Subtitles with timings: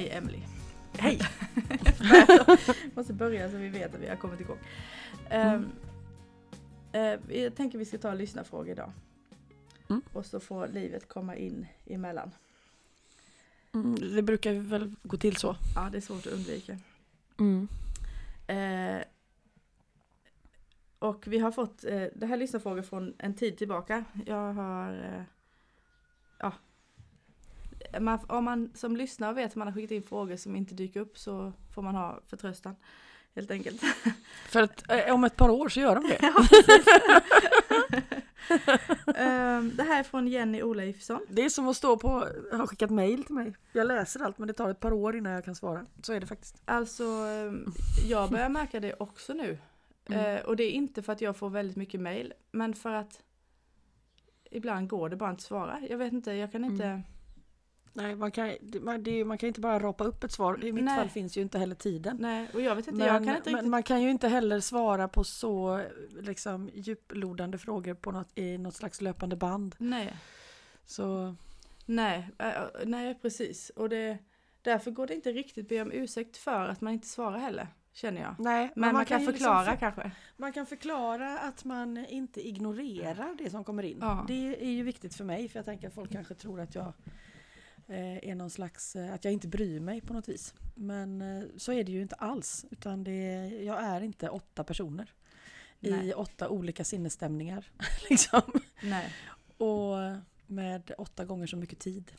[0.00, 0.38] Hej Emily.
[0.92, 1.20] Hej!
[2.94, 4.58] måste börja så vi vet att vi har kommit igång.
[5.28, 5.70] Mm.
[6.94, 8.92] Uh, jag tänker vi ska ta lyssnarfrågor idag.
[9.88, 10.02] Mm.
[10.12, 12.30] Och så får livet komma in emellan.
[13.74, 15.56] Mm, det brukar väl gå till så.
[15.74, 16.78] Ja, det är svårt att undvika.
[17.38, 17.68] Mm.
[18.50, 19.02] Uh,
[20.98, 24.04] och vi har fått uh, det här lyssnarfrågor från en tid tillbaka.
[24.26, 25.26] Jag har
[26.38, 26.52] ja,
[28.00, 31.00] man, om man som lyssnar vet att man har skickat in frågor som inte dyker
[31.00, 32.76] upp så får man ha förtröstan.
[33.34, 33.82] Helt enkelt.
[34.48, 36.18] För att eh, om ett par år så gör de det.
[39.06, 41.20] um, det här är från Jenny Oleifsson.
[41.28, 42.08] Det är som att stå på,
[42.52, 43.54] har skickat mail till mig.
[43.72, 45.86] Jag läser allt men det tar ett par år innan jag kan svara.
[46.02, 46.62] Så är det faktiskt.
[46.64, 47.72] Alltså, ehm,
[48.08, 49.58] jag börjar märka det också nu.
[50.06, 50.36] Mm.
[50.36, 53.22] Uh, och det är inte för att jag får väldigt mycket mail, men för att
[54.50, 55.80] ibland går det bara inte att svara.
[55.88, 57.02] Jag vet inte, jag kan inte mm.
[57.92, 60.64] Nej, man kan, man, det, man kan inte bara rapa upp ett svar.
[60.64, 60.96] I mitt Nej.
[60.96, 62.16] fall finns ju inte heller tiden.
[62.20, 63.68] Nej, och jag vet inte, men, jag kan inte riktigt...
[63.68, 65.84] Man kan ju inte heller svara på så
[66.20, 69.74] liksom, djuplodande frågor på något, i något slags löpande band.
[69.78, 70.16] Nej.
[70.86, 71.34] Så...
[71.86, 72.28] Nej,
[72.84, 73.70] nej precis.
[73.70, 74.18] Och det,
[74.62, 77.68] därför går det inte riktigt be om ursäkt för att man inte svarar heller.
[77.92, 78.34] Känner jag.
[78.38, 80.10] Nej, men, men man, man, kan, kan förklara liksom, kanske.
[80.36, 83.98] Man kan förklara att man inte ignorerar det som kommer in.
[84.00, 84.24] Ja.
[84.28, 86.92] Det är ju viktigt för mig för jag tänker att folk kanske tror att jag
[87.96, 90.54] är någon slags, eh, att jag inte bryr mig på något vis.
[90.74, 92.66] Men eh, så är det ju inte alls.
[92.70, 95.12] Utan det, jag är inte åtta personer.
[95.80, 96.08] Nej.
[96.08, 97.70] I åtta olika sinnesstämningar.
[98.10, 98.42] liksom.
[98.82, 99.14] Nej.
[99.56, 99.96] Och
[100.46, 102.12] med åtta gånger så mycket tid.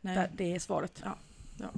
[0.00, 0.30] Nej.
[0.34, 1.02] Det är svaret.
[1.04, 1.18] Ja.
[1.58, 1.70] ja.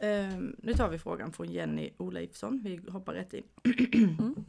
[0.00, 2.60] Um, nu tar vi frågan från Jenny Oleifsson.
[2.64, 3.44] Vi hoppar rätt in.
[3.92, 4.44] mm.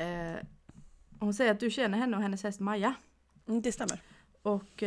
[0.00, 0.42] uh,
[1.18, 2.94] hon säger att du känner henne och hennes häst Maja.
[3.46, 4.00] Mm, det stämmer.
[4.42, 4.82] Och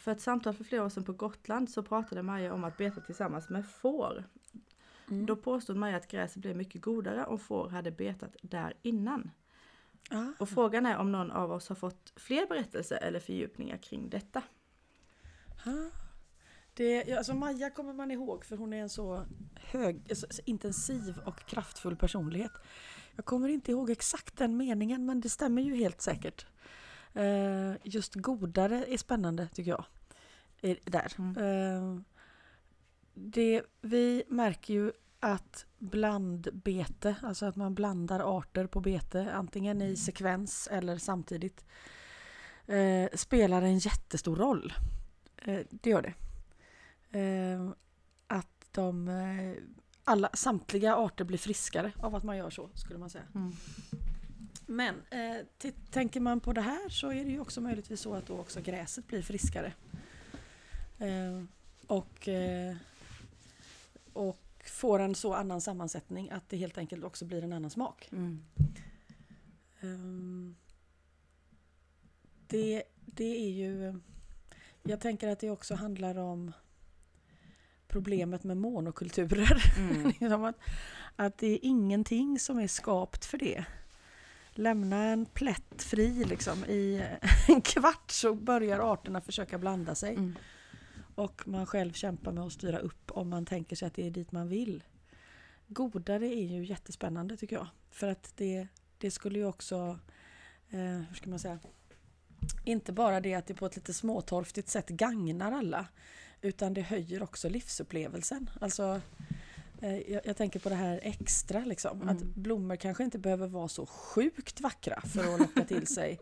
[0.00, 3.00] för ett samtal för flera år sedan på Gotland så pratade Maja om att beta
[3.00, 4.24] tillsammans med får.
[5.10, 5.26] Mm.
[5.26, 9.30] Då påstod Maja att gräset blev mycket godare om får hade betat där innan.
[10.10, 10.26] Ah.
[10.38, 14.42] Och frågan är om någon av oss har fått fler berättelser eller fördjupningar kring detta.
[15.64, 15.90] Ah.
[16.74, 21.38] Det, alltså Maja kommer man ihåg för hon är en så hög, så intensiv och
[21.38, 22.52] kraftfull personlighet.
[23.16, 26.46] Jag kommer inte ihåg exakt den meningen men det stämmer ju helt säkert.
[27.16, 29.84] Uh, just godare är spännande tycker jag.
[30.84, 31.12] Där.
[31.18, 31.36] Mm.
[31.36, 32.00] Uh,
[33.14, 39.96] det, vi märker ju att blandbete, alltså att man blandar arter på bete, antingen i
[39.96, 41.64] sekvens eller samtidigt,
[42.68, 44.72] uh, spelar en jättestor roll.
[45.70, 46.14] det gör det.
[48.26, 49.08] att de
[50.04, 53.24] alla, samtliga arter blir friskare av att man gör så, skulle man säga.
[53.34, 53.52] Mm.
[54.70, 58.26] Men eh, tänker man på det här så är det ju också möjligtvis så att
[58.26, 59.72] då också gräset blir friskare.
[60.98, 61.42] Eh,
[61.86, 62.76] och, eh,
[64.12, 68.08] och får en så annan sammansättning att det helt enkelt också blir en annan smak.
[68.12, 68.44] Mm.
[69.80, 70.56] Um,
[72.46, 74.00] det, det är ju...
[74.82, 76.52] Jag tänker att det också handlar om
[77.88, 79.62] problemet med monokulturer.
[79.78, 80.44] Mm.
[80.44, 80.56] att,
[81.16, 83.64] att det är ingenting som är skapt för det
[84.54, 86.64] lämna en plätt fri liksom.
[86.64, 87.06] I
[87.48, 90.14] en kvart så börjar arterna försöka blanda sig.
[90.14, 90.34] Mm.
[91.14, 94.10] Och man själv kämpar med att styra upp om man tänker sig att det är
[94.10, 94.84] dit man vill.
[95.66, 97.66] Godare är ju jättespännande tycker jag.
[97.90, 98.68] För att det,
[98.98, 99.98] det skulle ju också,
[100.70, 101.58] eh, hur ska man säga,
[102.64, 105.86] inte bara det att det på ett lite småtorftigt sätt gagnar alla.
[106.42, 108.50] Utan det höjer också livsupplevelsen.
[108.60, 109.00] Alltså
[109.80, 112.02] jag, jag, tänker på det här extra liksom.
[112.02, 112.16] Mm.
[112.16, 116.20] Att blommor kanske inte behöver vara så sjukt vackra för att locka till sig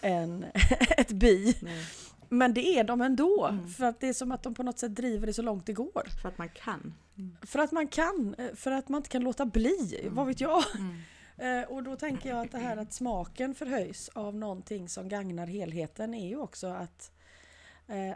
[0.00, 0.44] en,
[0.96, 1.56] ett bi.
[1.62, 1.84] Nej.
[2.28, 3.46] Men det är de ändå.
[3.46, 3.68] Mm.
[3.68, 5.72] För att det är som att de på något sätt driver det så långt det
[5.72, 6.08] går.
[6.22, 6.94] För att man kan.
[7.16, 7.36] Mm.
[7.42, 8.34] För att man kan.
[8.38, 9.98] Eh, för att man inte kan låta bli.
[10.02, 10.14] Mm.
[10.14, 10.62] Vad vet jag?
[10.78, 10.96] Mm.
[11.40, 15.46] Eh, och då tänker jag att det här att smaken förhöjs av någonting som gagnar
[15.46, 17.17] helheten är ju också att Eh,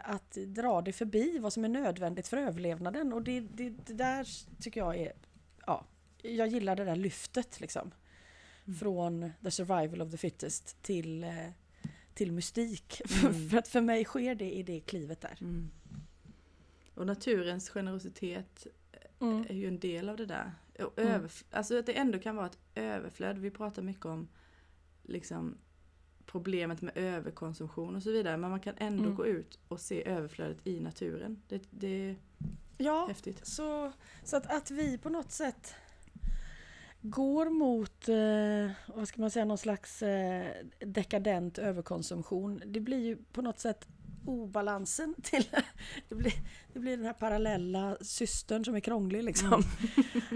[0.03, 3.13] att dra det förbi vad som är nödvändigt för överlevnaden.
[3.13, 4.27] Och det, det, det där
[4.61, 5.13] tycker jag är...
[5.65, 5.85] Ja,
[6.21, 7.91] jag gillar det där lyftet liksom.
[8.65, 8.79] Mm.
[8.79, 11.49] Från the survival of the fittest till, eh,
[12.13, 13.01] till mystik.
[13.23, 13.49] Mm.
[13.49, 15.37] för att för mig sker det i det klivet där.
[15.41, 15.69] Mm.
[16.95, 18.67] Och naturens generositet
[19.19, 19.45] mm.
[19.49, 20.51] är ju en del av det där.
[20.79, 21.21] Och mm.
[21.21, 23.37] överf- alltså att det ändå kan vara ett överflöd.
[23.37, 24.27] Vi pratar mycket om
[25.03, 25.57] liksom
[26.33, 28.37] problemet med överkonsumtion och så vidare.
[28.37, 29.15] Men man kan ändå mm.
[29.15, 31.41] gå ut och se överflödet i naturen.
[31.47, 32.15] Det, det är
[32.77, 33.47] ja, häftigt.
[33.47, 33.91] Så,
[34.23, 35.75] så att, att vi på något sätt
[37.01, 42.61] går mot, eh, vad ska man säga, någon slags eh, dekadent överkonsumtion.
[42.65, 43.87] Det blir ju på något sätt
[44.25, 45.49] obalansen till...
[46.09, 46.33] Det blir,
[46.73, 49.63] det blir den här parallella systern som är krånglig liksom.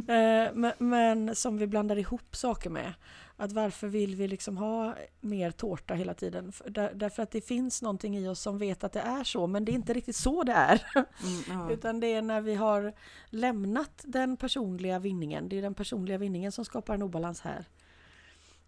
[0.08, 0.52] Mm.
[0.62, 2.94] men, men, som vi blandar ihop saker med.
[3.40, 6.52] Att varför vill vi liksom ha mer tårta hela tiden?
[6.66, 9.66] Där, därför att det finns någonting i oss som vet att det är så, men
[9.66, 10.84] det är inte riktigt så det är.
[10.96, 11.06] Mm,
[11.50, 11.72] ja.
[11.74, 12.94] Utan det är när vi har
[13.30, 17.66] lämnat den personliga vinningen, det är den personliga vinningen som skapar en obalans här.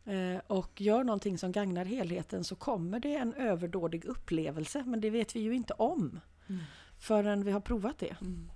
[0.10, 5.10] Eh, och gör någonting som gagnar helheten så kommer det en överdådig upplevelse, men det
[5.10, 6.20] vet vi ju inte om
[6.50, 6.62] mm.
[6.98, 8.16] förrän vi har provat det.
[8.22, 8.50] Mm.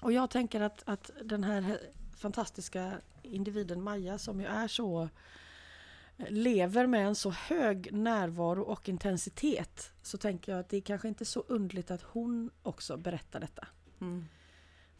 [0.00, 1.78] Och jag tänker att, att den här
[2.16, 2.92] fantastiska
[3.22, 5.08] individen Maja som ju är så
[6.16, 11.08] lever med en så hög närvaro och intensitet så tänker jag att det är kanske
[11.08, 13.68] inte så undligt att hon också berättar detta.
[14.00, 14.24] Mm.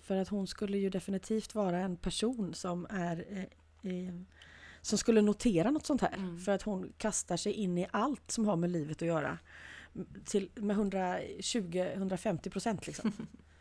[0.00, 4.14] För att hon skulle ju definitivt vara en person som är eh, eh,
[4.86, 6.12] som skulle notera något sånt här.
[6.12, 6.38] Mm.
[6.38, 9.38] För att hon kastar sig in i allt som har med livet att göra.
[10.24, 13.12] Till, med 120-150 procent liksom.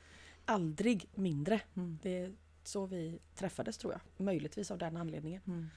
[0.45, 1.61] Aldrig mindre.
[1.75, 1.99] Mm.
[2.01, 2.33] Det är
[2.63, 4.25] så vi träffades tror jag.
[4.25, 5.41] Möjligtvis av den anledningen.
[5.47, 5.69] Mm.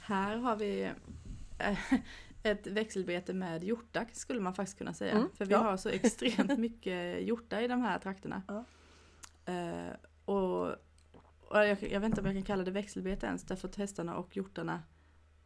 [0.00, 0.90] Här har vi
[1.58, 1.78] äh,
[2.42, 5.12] ett växelbete med hjortar skulle man faktiskt kunna säga.
[5.12, 5.58] Mm, För vi ja.
[5.58, 8.42] har så extremt mycket hjortar i de här trakterna.
[8.48, 8.64] Ja.
[9.48, 9.94] Uh,
[10.24, 10.76] och
[11.50, 14.36] jag, jag, vet inte om jag kan kalla det växelbete ens därför att hästarna och
[14.36, 14.82] hjortarna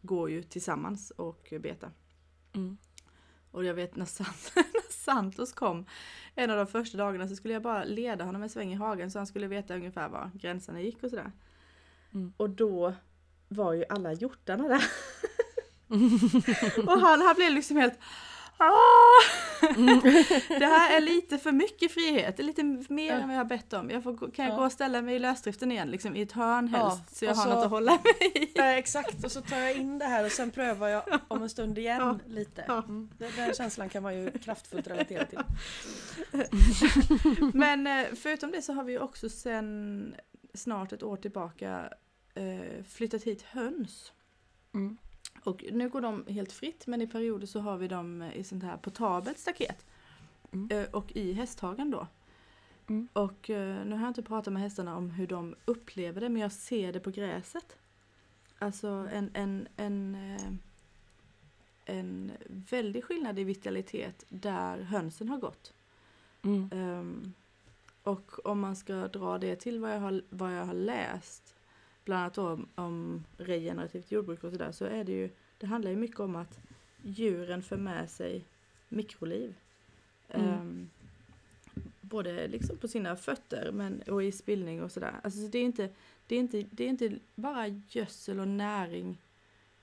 [0.02, 1.90] går ju tillsammans och betar.
[2.52, 2.78] Mm.
[3.50, 5.86] Och jag vet när, Sant, när Santos kom
[6.34, 9.10] en av de första dagarna så skulle jag bara leda honom en sväng i hagen
[9.10, 11.32] så han skulle veta ungefär var gränserna gick och sådär.
[12.14, 12.32] Mm.
[12.36, 12.94] Och då
[13.48, 14.84] var ju alla hjortarna där.
[16.86, 17.98] och han, han blev liksom helt
[19.76, 20.00] Mm.
[20.48, 23.44] det här är lite för mycket frihet, det är lite mer än vad jag har
[23.44, 23.90] bett om.
[23.90, 24.58] Jag får, kan jag ja.
[24.58, 27.14] gå och ställa mig i lösdriften igen, liksom, i ett hörn helst, ja.
[27.14, 28.52] så jag och har så, något att hålla mig i.
[28.54, 31.50] Ja, exakt, och så tar jag in det här och sen prövar jag om en
[31.50, 32.62] stund igen lite.
[32.62, 33.10] Mm.
[33.18, 35.38] Den känslan kan man ju kraftfullt relatera till.
[37.54, 40.14] Men eh, förutom det så har vi också sen
[40.54, 41.92] snart ett år tillbaka
[42.34, 44.12] eh, flyttat hit höns.
[44.74, 44.96] Mm.
[45.48, 48.62] Och nu går de helt fritt men i perioder så har vi dem i sånt
[48.62, 49.86] här portabelt staket.
[50.52, 50.70] Mm.
[50.70, 52.06] Eh, och i hästhagen då.
[52.86, 53.08] Mm.
[53.12, 56.42] Och eh, nu har jag inte pratat med hästarna om hur de upplever det men
[56.42, 57.76] jag ser det på gräset.
[58.58, 60.52] Alltså en, en, en, eh,
[61.96, 65.72] en väldig skillnad i vitalitet där hönsen har gått.
[66.42, 66.72] Mm.
[66.72, 67.32] Um,
[68.02, 71.54] och om man ska dra det till vad jag har, vad jag har läst
[72.08, 75.96] bland annat om, om regenerativt jordbruk och sådär så är det ju, det handlar ju
[75.96, 76.58] mycket om att
[77.02, 78.44] djuren för med sig
[78.88, 79.54] mikroliv.
[80.28, 80.60] Mm.
[80.60, 80.90] Um,
[82.00, 85.20] både liksom på sina fötter men, och i spillning och sådär.
[85.22, 85.88] Alltså det är, inte,
[86.26, 89.18] det, är inte, det är inte bara gödsel och näring.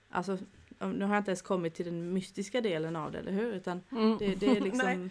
[0.09, 0.37] Alltså
[0.79, 3.53] nu har jag inte ens kommit till den mystiska delen av det, eller hur?
[3.53, 4.17] Utan mm.
[4.17, 5.09] det, det, är liksom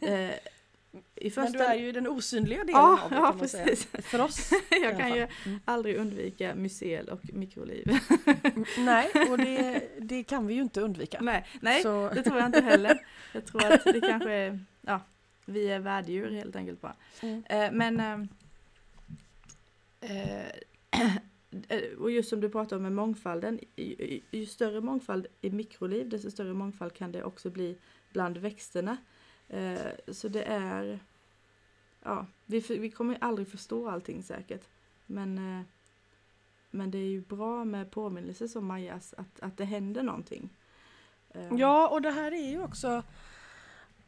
[0.00, 0.34] eh,
[1.14, 1.42] i första...
[1.42, 3.76] Men du är ju den osynliga delen ja, av det ja, kan man säga.
[4.02, 4.50] För oss.
[4.70, 5.60] jag kan ju mm.
[5.64, 7.98] aldrig undvika mycel och mikroliv.
[8.26, 11.18] Mm, nej, och det, det, kan vi ju inte undvika.
[11.20, 12.10] Nej, nej Så.
[12.14, 13.06] det tror jag inte heller.
[13.32, 15.00] Jag tror att det kanske är, ja,
[15.46, 16.96] vi är värddjur helt enkelt bara.
[17.20, 17.44] Mm.
[17.48, 18.00] Eh, men
[20.00, 20.46] eh,
[21.68, 26.08] eh, och just som du pratar om med mångfalden, ju, ju större mångfald i mikroliv
[26.08, 27.78] desto större mångfald kan det också bli
[28.12, 28.96] bland växterna.
[29.52, 31.00] Eh, så det är,
[32.02, 34.68] ja, vi, vi kommer aldrig förstå allting säkert.
[35.06, 35.64] Men, eh,
[36.70, 40.50] men det är ju bra med påminnelser som Majas, att, att det händer någonting.
[41.30, 41.54] Eh.
[41.56, 43.02] Ja, och det här är ju också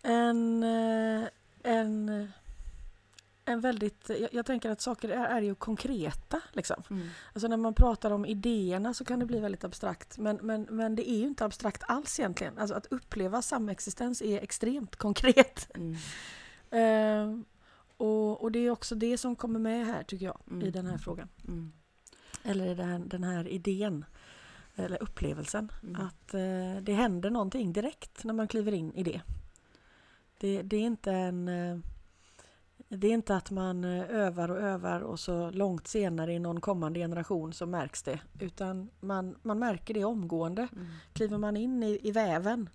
[0.02, 1.28] en, eh,
[1.62, 2.28] en
[3.44, 6.40] en väldigt, jag, jag, tänker att saker är, är ju konkreta.
[6.52, 6.82] Liksom.
[6.90, 7.08] Mm.
[7.32, 10.18] Alltså när man pratar om idéerna så kan det bli väldigt abstrakt.
[10.18, 12.58] Men, men, men det är ju inte abstrakt alls egentligen.
[12.58, 15.70] Alltså att uppleva samexistens är extremt konkret.
[15.74, 15.92] Mm.
[16.72, 17.44] uh,
[17.96, 20.66] och, och det är också det som kommer med här tycker jag mm.
[20.66, 21.28] i den här frågan.
[21.48, 21.72] Mm.
[22.42, 24.04] Eller i den, den här idén.
[24.76, 25.72] Eller upplevelsen.
[25.82, 26.00] Mm.
[26.00, 29.20] Att uh, det händer någonting direkt när man kliver in i det.
[30.38, 31.78] Det, det är inte en uh,
[32.96, 36.60] det är inte att man eh, övar och övar och så långt senare i någon
[36.60, 38.20] kommande generation så märks det.
[38.40, 40.68] Utan man, man märker det omgående.
[40.72, 40.86] Mm.
[41.12, 42.68] Kliver man in i, i väven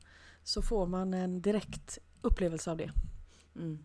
[0.43, 2.91] så får man en direkt upplevelse av det.
[3.55, 3.79] Mm.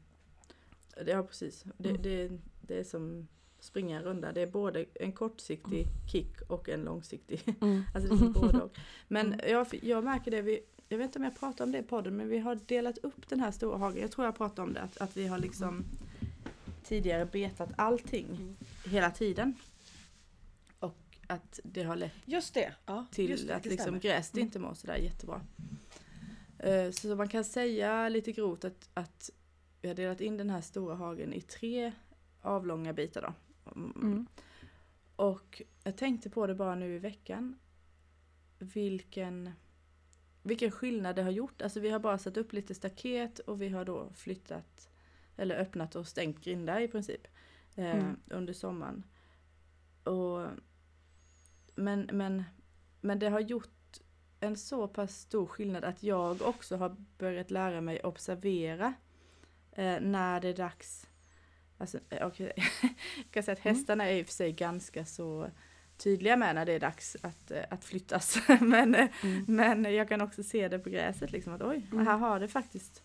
[1.06, 1.64] Ja precis.
[1.76, 2.02] Det, mm.
[2.02, 3.26] det, det är som
[3.60, 4.32] springa en runda.
[4.32, 6.08] Det är både en kortsiktig mm.
[6.12, 7.56] kick och en långsiktig.
[7.60, 7.82] Mm.
[7.94, 8.76] alltså det är både och.
[9.08, 9.40] Men mm.
[9.50, 12.16] jag, jag märker det, vi, jag vet inte om jag pratar om det i podden,
[12.16, 14.00] men vi har delat upp den här stora hagen.
[14.00, 15.84] Jag tror jag pratade om det, att, att vi har liksom
[16.84, 18.56] tidigare betat allting mm.
[18.86, 19.54] hela tiden.
[20.78, 22.72] Och att det har lett just det.
[22.86, 24.46] Ja, till just det, att liksom gräset mm.
[24.46, 25.40] inte mår sådär jättebra.
[26.58, 29.30] Eh, så man kan säga lite grovt att, att
[29.80, 31.92] vi har delat in den här stora hagen i tre
[32.40, 33.34] avlånga bitar då.
[33.76, 34.26] Mm.
[35.16, 37.58] Och jag tänkte på det bara nu i veckan.
[38.58, 39.50] Vilken,
[40.42, 41.62] vilken skillnad det har gjort.
[41.62, 44.88] Alltså vi har bara satt upp lite staket och vi har då flyttat
[45.36, 47.26] eller öppnat och stängt grindar i princip
[47.74, 48.16] eh, mm.
[48.30, 49.04] under sommaren.
[50.04, 50.46] Och,
[51.74, 52.44] men, men,
[53.00, 54.00] men det har gjort
[54.40, 58.94] en så pass stor skillnad att jag också har börjat lära mig observera
[59.72, 61.06] eh, när det är dags.
[61.78, 62.52] Alltså, eh, okay.
[63.16, 63.76] jag kan säga att mm.
[63.76, 65.50] hästarna är i och för sig ganska så
[65.96, 68.38] tydliga med när det är dags att, eh, att flyttas.
[68.60, 69.44] men, eh, mm.
[69.48, 72.06] men jag kan också se det på gräset liksom att oj, mm.
[72.06, 73.03] här har det faktiskt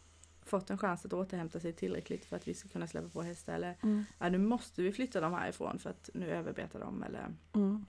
[0.49, 3.53] fått en chans att återhämta sig tillräckligt för att vi ska kunna släppa på hästar.
[3.53, 4.05] Eller mm.
[4.19, 7.03] ja, nu måste vi flytta dem härifrån för att nu överbetar de.
[7.03, 7.25] Eller,
[7.55, 7.85] mm.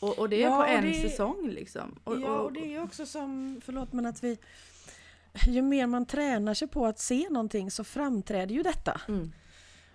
[0.00, 2.00] och, och det är ja, på en det, säsong liksom.
[2.04, 4.38] Och, ja och, det är också som, förlåt men att vi
[5.46, 9.00] ju mer man tränar sig på att se någonting så framträder ju detta.
[9.08, 9.32] Mm.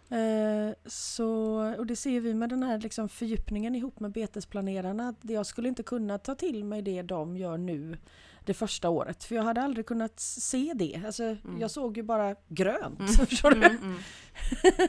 [0.09, 1.29] Eh, så,
[1.77, 5.15] och det ser vi med den här liksom fördjupningen ihop med betesplanerarna.
[5.21, 7.97] Jag skulle inte kunna ta till mig det de gör nu
[8.45, 9.23] det första året.
[9.23, 11.01] För jag hade aldrig kunnat se det.
[11.05, 11.59] Alltså, mm.
[11.59, 12.99] Jag såg ju bara grönt.
[12.99, 13.11] Mm.
[13.27, 13.65] Förstår du?
[13.65, 13.99] Mm, mm.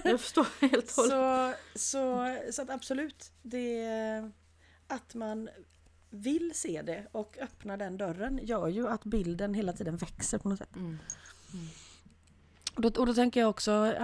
[0.04, 4.30] Jag förstår helt och så, så, så att absolut, det,
[4.86, 5.48] att man
[6.10, 10.48] vill se det och öppna den dörren gör ju att bilden hela tiden växer på
[10.48, 10.76] något sätt.
[10.76, 10.98] Mm.
[11.52, 11.66] Mm.
[12.74, 13.94] Och, då, och då tänker jag också,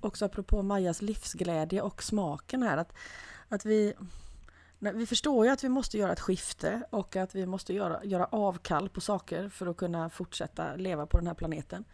[0.00, 2.92] också apropå Majas livsglädje och smaken här att,
[3.48, 3.94] att vi
[4.78, 8.24] vi förstår ju att vi måste göra ett skifte och att vi måste göra, göra
[8.24, 11.84] avkall på saker för att kunna fortsätta leva på den här planeten.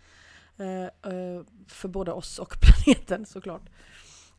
[0.56, 3.62] Eh, eh, för både oss och planeten såklart.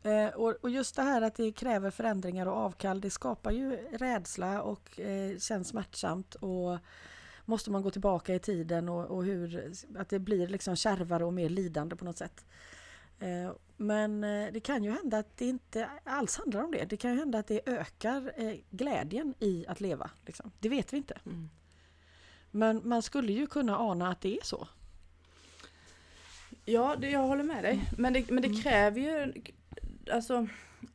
[0.02, 4.62] Eh, och, just det här att det kräver förändringar och avkall det skapar ju rädsla
[4.62, 5.00] och
[5.38, 6.34] känns smärtsamt.
[6.34, 6.78] Och
[7.44, 11.32] måste man gå tillbaka i tiden och, och hur, att det blir liksom kärvare och
[11.32, 12.44] mer lidande på något sätt.
[13.18, 16.84] Eh, men eh, det kan ju hända att det inte alls handlar om det.
[16.84, 20.10] Det kan ju hända att det ökar eh, glädjen i att leva.
[20.26, 20.50] Liksom.
[20.58, 21.18] Det vet vi inte.
[21.26, 21.50] Mm.
[22.50, 24.68] Men man skulle ju kunna ana att det är så.
[26.64, 27.90] Ja, det, jag håller med dig.
[27.98, 28.60] Men det, men det mm.
[28.60, 29.32] kräver ju...
[30.12, 30.46] Alltså,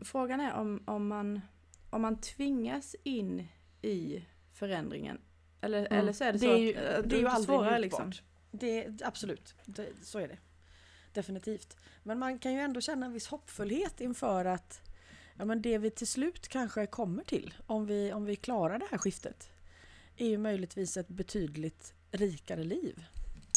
[0.01, 1.41] frågan är om, om, man,
[1.89, 3.47] om man tvingas in
[3.81, 5.21] i förändringen.
[5.61, 5.99] Eller, mm.
[5.99, 8.11] eller så är det, det så är ju, att det är ju svårare liksom.
[8.51, 10.37] Det, absolut, det, så är det
[11.13, 11.77] definitivt.
[12.03, 14.81] Men man kan ju ändå känna en viss hoppfullhet inför att
[15.37, 18.87] ja, men det vi till slut kanske kommer till, om vi, om vi klarar det
[18.91, 19.49] här skiftet,
[20.17, 23.05] är ju möjligtvis ett betydligt rikare liv.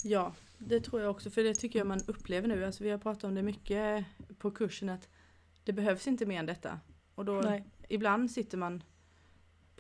[0.04, 2.64] Ja, det tror jag också, för det tycker jag man upplever nu.
[2.64, 4.04] Alltså vi har pratat om det mycket
[4.38, 5.08] på kursen att
[5.64, 6.80] det behövs inte mer än detta.
[7.14, 7.64] Och då Nej.
[7.88, 8.82] ibland sitter man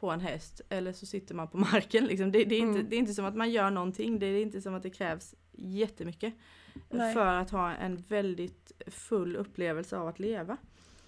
[0.02, 2.04] på en häst eller så sitter man på marken.
[2.04, 2.32] Liksom.
[2.32, 2.90] Det, det, är inte, mm.
[2.90, 5.34] det är inte som att man gör någonting, det är inte som att det krävs
[5.52, 6.34] jättemycket.
[6.90, 7.14] Nej.
[7.14, 10.56] För att ha en väldigt full upplevelse av att leva.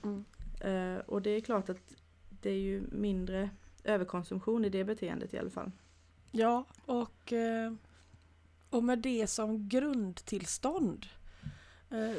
[0.02, 0.24] Mm.
[0.64, 1.94] Uh, och det är klart att
[2.40, 3.50] det är ju mindre
[3.84, 5.70] överkonsumtion i det beteendet i alla fall.
[6.30, 7.72] Ja, och, eh,
[8.70, 11.06] och med det som grundtillstånd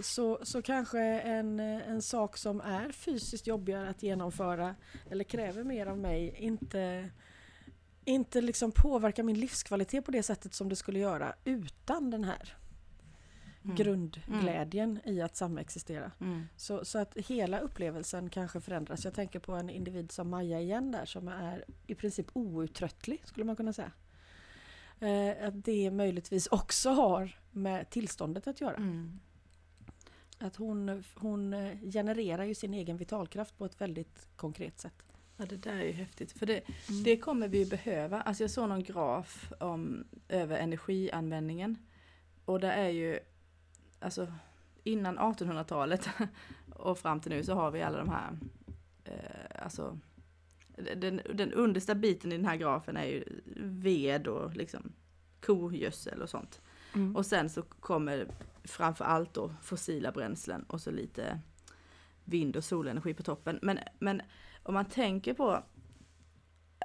[0.01, 4.75] så, så kanske en, en sak som är fysiskt jobbigare att genomföra
[5.09, 7.09] eller kräver mer av mig inte,
[8.05, 12.57] inte liksom påverkar min livskvalitet på det sättet som det skulle göra utan den här
[13.63, 13.75] mm.
[13.75, 15.15] grundglädjen mm.
[15.15, 16.11] i att samexistera.
[16.21, 16.47] Mm.
[16.55, 19.05] Så, så att hela upplevelsen kanske förändras.
[19.05, 23.45] Jag tänker på en individ som Maja igen där som är i princip outtröttlig skulle
[23.45, 23.91] man kunna säga.
[24.99, 28.75] Eh, att det möjligtvis också har med tillståndet att göra.
[28.75, 29.19] Mm.
[30.39, 35.03] Att hon, hon eh, genererar ju sin egen vitalkraft på ett väldigt konkret sätt.
[35.37, 37.03] Ja det där är ju häftigt för det, mm.
[37.03, 38.21] det kommer vi behöva.
[38.21, 41.77] Alltså jag såg någon graf om, över energianvändningen.
[42.45, 43.19] Och det är ju
[43.99, 44.27] alltså
[44.83, 46.09] innan 1800-talet
[46.69, 48.37] och fram till nu så har vi alla de här,
[49.03, 49.99] eh, alltså
[50.95, 53.23] den, den understa biten i den här grafen är ju
[53.55, 54.91] ved och liksom
[55.41, 56.61] kogödsel och sånt.
[56.95, 57.15] Mm.
[57.15, 58.27] Och sen så kommer
[58.63, 61.39] framför allt då fossila bränslen och så lite
[62.23, 63.59] vind och solenergi på toppen.
[63.61, 64.21] Men, men
[64.63, 65.63] om man tänker på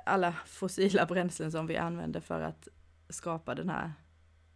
[0.07, 2.69] alla fossila bränslen som vi använder för att
[3.09, 3.93] skapa den här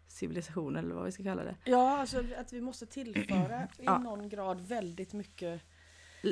[0.08, 1.56] civilisation eller vad vi ska kalla det.
[1.64, 5.62] Ja, alltså att vi måste tillföra i någon grad väldigt mycket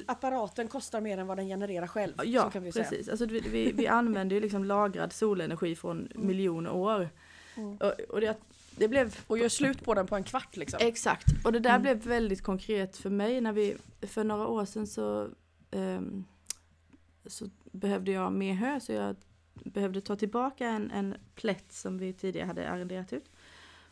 [0.07, 2.15] Apparaten kostar mer än vad den genererar själv.
[2.25, 3.09] Ja, precis.
[3.09, 6.27] Alltså, vi, vi, vi använder ju liksom lagrad solenergi från mm.
[6.27, 7.09] miljoner år.
[7.57, 7.77] Mm.
[7.77, 8.37] Och, och, det,
[8.77, 9.17] det blev...
[9.27, 10.79] och gör slut på den på en kvart liksom.
[10.83, 11.27] Exakt.
[11.45, 11.83] Och det där mm.
[11.83, 15.29] blev väldigt konkret för mig när vi, för några år sedan så,
[15.71, 16.25] um,
[17.27, 19.17] så behövde jag mer hö så jag
[19.55, 23.31] behövde ta tillbaka en, en plätt som vi tidigare hade arrenderat ut.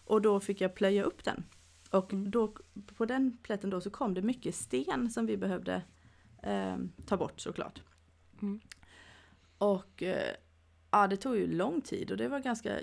[0.05, 1.45] Och då fick jag plöja upp den.
[1.91, 2.31] Och Mm.
[2.31, 2.55] då,
[2.97, 5.83] på den plätten då så kom det mycket sten som vi behövde
[6.43, 6.77] eh,
[7.07, 7.83] ta bort såklart.
[8.43, 8.61] Mm.
[9.59, 10.35] Och eh,
[10.91, 12.81] ja, det tog ju lång tid och det var ganska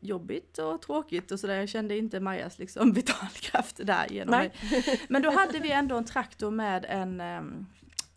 [0.00, 1.54] jobbigt och tråkigt och sådär.
[1.54, 4.52] Jag kände inte Majas liksom vitalkraft där genom Nej.
[4.70, 5.00] mig.
[5.08, 7.66] Men då hade vi ändå en traktor med en, em,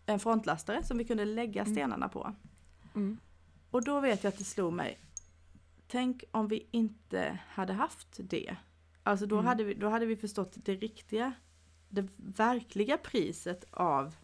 [0.06, 1.74] en frontlastare som vi kunde lägga Mm.
[1.74, 2.34] stenarna på.
[2.94, 3.18] Mm.
[3.70, 4.98] Och då vet jag att det slog mig.
[5.88, 8.56] Tänk om vi inte hade haft det.
[9.02, 9.46] Alltså då, Mm.
[9.46, 11.32] hade, vi, då hade vi förstått det riktiga,
[11.88, 14.14] det verkliga priset av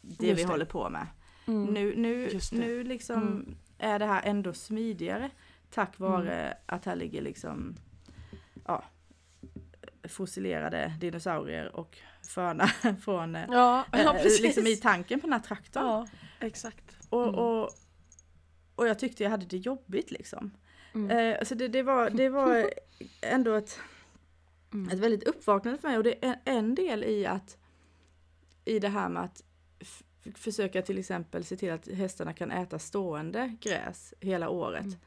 [0.00, 0.50] det Just vi det.
[0.50, 1.06] håller på med.
[1.46, 1.64] Mm.
[1.64, 3.56] Nu, nu, nu liksom Mm.
[3.78, 5.30] är det här ändå smidigare
[5.76, 7.76] tack vare att här ligger liksom
[8.66, 8.84] ja,
[10.08, 12.66] fossilerade dinosaurier och föna
[13.04, 14.40] från eh, Ja, ja eh, precis.
[14.42, 15.84] liksom i tanken på den här traktorn.
[15.86, 16.06] Ja,
[16.40, 16.96] exakt.
[17.08, 17.34] Och, Mm.
[17.34, 17.70] och,
[18.74, 20.50] och jag tyckte jag hade det jobbigt liksom.
[20.94, 21.10] Mm.
[21.10, 22.70] Eh, så det, det, var, det var
[23.20, 23.78] ändå ett,
[24.72, 24.88] Mm.
[24.88, 27.56] ett väldigt uppvaknande för mig och det är en del i att
[28.64, 29.42] i det här med att
[30.34, 34.84] försöka till exempel se till att hästarna kan äta stående gräs hela året.
[34.84, 34.98] Mm.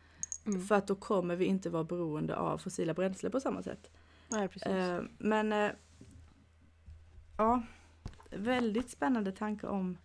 [0.46, 0.62] Mm.
[0.62, 3.92] För att då kommer vi inte vara beroende av fossila bränslen på samma sätt.
[4.28, 4.68] Nej, precis.
[4.68, 5.72] Eh, men eh,
[7.38, 7.64] ja,
[8.30, 9.98] väldigt spännande tanke om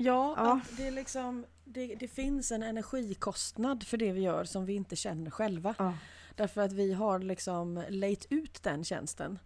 [0.00, 0.60] Ja, Ja.
[0.76, 4.96] Det, är liksom, det, det finns en energikostnad för det vi gör som vi inte
[4.96, 5.74] känner själva.
[5.78, 5.94] ja,
[6.34, 9.38] Därför att vi har liksom lejt ut den tjänsten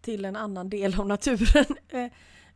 [0.00, 2.12] till en annan del av naturen eh,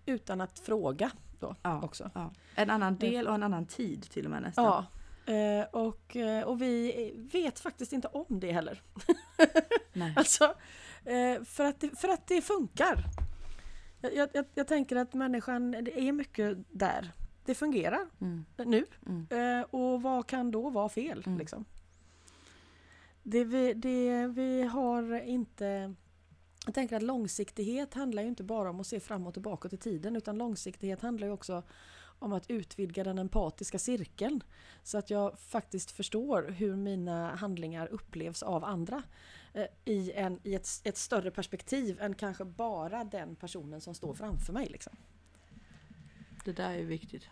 [0.07, 2.11] utan att fråga då ja, också.
[2.55, 4.85] en annan del och en annan tid till och med nästan.
[5.27, 8.83] Eh, och, eh, och vi vet faktiskt inte om det heller.
[9.93, 10.15] Nej.
[10.17, 10.45] Alltså,
[11.05, 13.05] eh, för, att det, för att det funkar.
[14.01, 17.13] Jag, jag, jag- jag tänker att människan, det är mycket där.
[17.45, 18.85] Det fungerar Mm, nu.
[19.07, 19.27] mm,
[19.61, 21.23] Eh, och vad kan då vara fel?
[21.27, 21.39] Mm.
[21.39, 21.65] Liksom?
[23.23, 25.95] Det vi, det vi har inte...
[26.67, 29.77] Jag tänker att långsiktighet handlar ju inte bara om att se framåt och bakåt i
[29.77, 31.63] tiden utan långsiktighet handlar ju också
[32.23, 34.43] om att utvidga den empatiska cirkeln.
[34.83, 39.03] Så att jag faktiskt förstår hur mina handlingar upplevs av andra.
[39.53, 44.15] Eh, I, en, i ett, ett större perspektiv än kanske bara den personen som står
[44.15, 44.67] framför mig.
[44.67, 44.97] Liksom.
[46.45, 47.25] Det där är viktigt.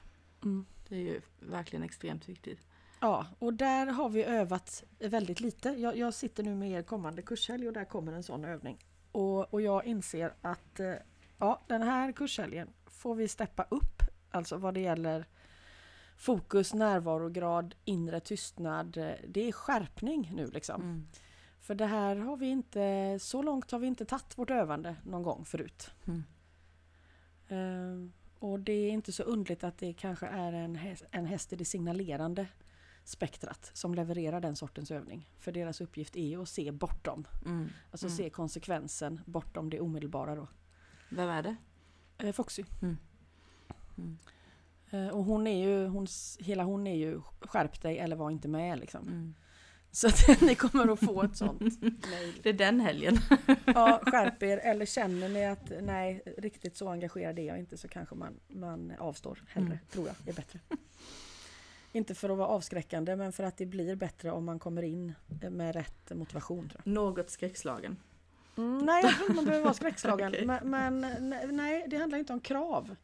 [0.42, 0.66] Mm.
[0.88, 2.58] Det är ju verkligen extremt viktigt.
[3.00, 5.68] Ja, och där har vi övat väldigt lite.
[5.68, 8.78] Jag, jag sitter nu med er kommande kurshelg och där kommer en sån övning.
[9.12, 10.94] Och, och jag inser att eh,
[11.38, 15.24] ja, den här kurshelgen får vi steppa upp, alltså vad det gäller
[16.16, 18.96] fokus, närvarograd, inre tystnad.
[18.96, 20.82] Eh, Det är skärpning nu liksom.
[20.82, 21.06] Mm.
[21.60, 25.22] För det här har vi inte, så långt har vi inte tagit vårt övande någon
[25.22, 25.90] gång förut.
[26.06, 26.22] Mm.
[27.48, 31.52] Eh, och det är inte så undligt att det kanske är en häst, en häst
[31.52, 32.46] i det signalerande
[33.04, 35.30] spektrat som levererar den sortens övning.
[35.38, 37.68] För deras uppgift är ju att se bortom, Mm.
[37.90, 38.16] alltså Mm.
[38.16, 40.48] se konsekvensen bortom det omedelbara då.
[41.08, 41.56] Vem är det?
[42.18, 42.64] Eh, Foxy.
[42.82, 42.96] Mm.
[44.02, 44.18] Mm.
[45.06, 46.06] Eh, och hon är ju, hon,
[46.38, 49.08] hela hon är ju skärp dig eller var inte med liksom.
[49.08, 49.34] Mm.
[49.92, 52.40] Så att ni kommer att få ett sånt mejl.
[52.42, 53.16] Det är den helgen.
[53.66, 57.88] Ja, skärp er eller känner ni att nej, riktigt så engagerad är jag inte så
[57.88, 59.78] kanske man, man avstår hellre, Mm.
[59.90, 60.58] tror jag är bättre.
[61.92, 65.14] Inte för att vara avskräckande men för att det blir bättre om man kommer in
[65.50, 66.68] med rätt motivation.
[66.68, 66.92] Tror jag.
[66.92, 67.96] Något skräckslagen.
[68.56, 70.28] Mm, nej, jag tror inte man behöver vara skräckslagen.
[70.28, 70.46] Okej.
[70.46, 72.96] men, men nej, det handlar inte om krav.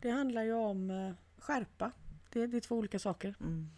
[0.00, 1.92] Det handlar ju om eh, skärpa.
[2.30, 3.34] Det, det är två olika saker.
[3.40, 3.70] Mm.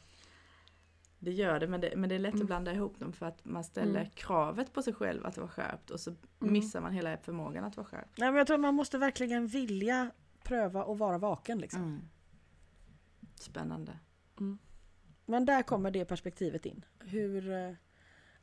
[1.18, 2.42] Det gör det men, det, men det är lätt Mm.
[2.42, 4.10] att blanda ihop dem för att man ställer Mm.
[4.14, 6.52] kravet på sig själv att vara skärpt och så Mm.
[6.52, 8.18] missar man hela förmågan att vara skärpt.
[8.18, 10.10] Nej, men jag tror man måste verkligen vilja
[10.44, 11.58] pröva och vara vaken.
[11.58, 11.82] Liksom.
[11.82, 12.00] Mm.
[13.34, 13.98] Spännande.
[15.26, 16.84] Men där kommer det perspektivet in.
[17.00, 17.72] Hur, eh,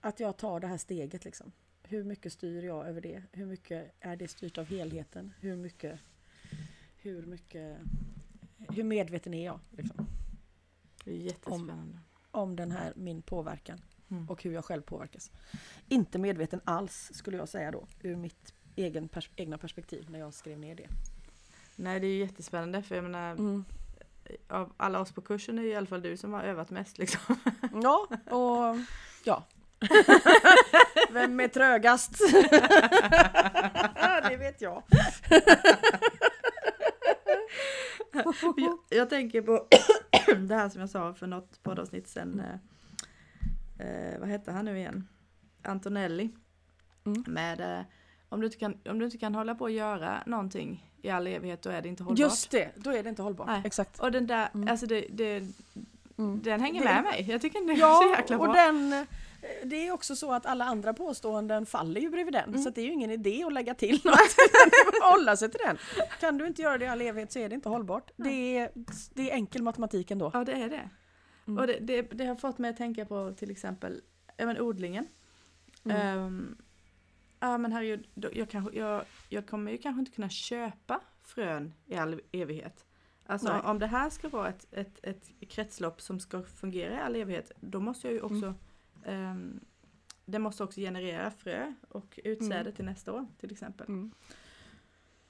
[0.02, 1.26] att jag tar det här steget.
[1.26, 1.52] Liksom.
[1.84, 3.24] Hur mycket styr jag över det?
[3.32, 5.34] Hur mycket är det styrt av helheten?
[5.40, 6.00] Hur mycket,
[7.02, 7.78] hur mycket,
[8.70, 10.08] hur medveten är jag liksom,
[11.06, 12.00] Det är jättespännande.
[12.32, 13.82] om den här min påverkan
[14.12, 14.30] Mm.
[14.30, 15.32] och hur jag själv påverkas?
[15.88, 20.34] Inte medveten alls skulle jag säga då, ur mitt egen pers- egna perspektiv när jag
[20.34, 20.88] skrev ner det.
[21.76, 23.66] Nej det är ju jättespännande för jag menar Mm.
[24.48, 26.98] av alla oss på kursen är det i alla fall du som har övat mest
[26.98, 27.36] liksom.
[27.84, 28.78] Ja, och
[29.24, 29.44] ja.
[31.12, 32.12] Vem är trögast?
[34.30, 34.84] det vet jag.
[38.58, 39.68] Jag, jag tänker på
[40.48, 42.42] det här som jag sa för något poddavsnitt sen.
[43.80, 45.08] Eh, eh, vad hette han nu igen?
[45.64, 46.30] Antonelli.
[47.06, 47.24] Mm.
[47.28, 47.86] Med eh,
[48.30, 51.28] om, du inte kan, om du inte kan hålla på och göra någonting i all
[51.28, 52.20] evighet då är det inte hållbart.
[52.20, 53.48] Just det, då är det inte hållbart.
[53.48, 53.62] Nej.
[53.66, 54.00] Exakt.
[54.00, 54.68] Och den där, Mm.
[54.68, 55.44] alltså det, det,
[56.18, 56.42] mm.
[56.42, 57.26] den hänger det, med mig.
[57.30, 58.48] Jag tycker den är ja, så jäkla bra.
[58.48, 59.06] Och den,
[59.64, 62.50] det är också så att alla andra påståenden faller ju bredvid den.
[62.50, 62.62] Mm.
[62.62, 64.36] Så det är ju ingen idé att lägga till något.
[65.02, 65.78] hålla sig till den.
[66.20, 68.12] Kan du inte göra det i all evighet så är det inte hållbart.
[68.16, 68.72] Det är,
[69.14, 70.32] det är enkel matematik ändå.
[70.34, 70.90] Ja det är det.
[71.48, 71.60] Mm.
[71.60, 74.02] Och det, det, det, har fått mig att tänka på till exempel
[74.38, 75.08] även odlingen.
[75.84, 76.58] Um,
[77.40, 81.96] ja men herregud, jag, kanske, jag, jag kommer ju kanske inte kunna köpa frön i
[81.96, 82.86] all evighet.
[83.26, 83.62] Alltså Nej.
[83.62, 87.52] om det här ska vara ett, ett, ett kretslopp som ska fungera i all evighet,
[87.60, 88.56] då måste jag ju också mm.
[89.06, 89.60] Um,
[90.26, 92.74] det måste också generera frö och utsäde mm.
[92.74, 93.88] till nästa år till exempel.
[93.88, 94.12] Mm.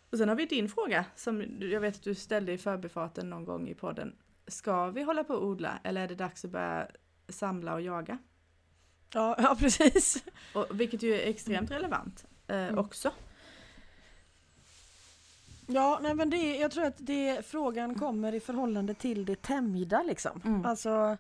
[0.09, 3.45] Och sen har vi din fråga som jag vet att du ställde i förbifarten någon
[3.45, 4.15] gång i podden.
[4.47, 6.87] Ska vi hålla på att odla eller är det dags att börja
[7.27, 8.17] samla och jaga?
[9.13, 10.23] Ja, ja precis.
[10.53, 12.77] Och, vilket ju är extremt relevant eh, mm.
[12.77, 13.11] också.
[15.67, 20.03] Ja, nej men det, jag tror att det, frågan kommer i förhållande till det tämjda
[20.03, 20.41] liksom.
[20.45, 20.65] Mm.
[20.65, 21.17] Alltså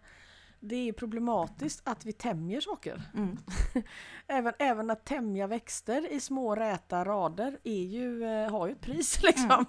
[0.59, 3.01] det är problematiskt att vi tämjer saker.
[3.13, 3.37] Mm.
[4.27, 8.81] även, även att tämja växter i små räta rader är ju, eh, har ju ett
[8.81, 9.65] pris liksom.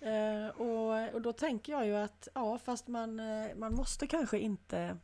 [0.00, 0.44] Mm.
[0.44, 4.38] Uh, och, och då tänker jag ju att ja fast man, uh, man måste kanske
[4.38, 4.96] inte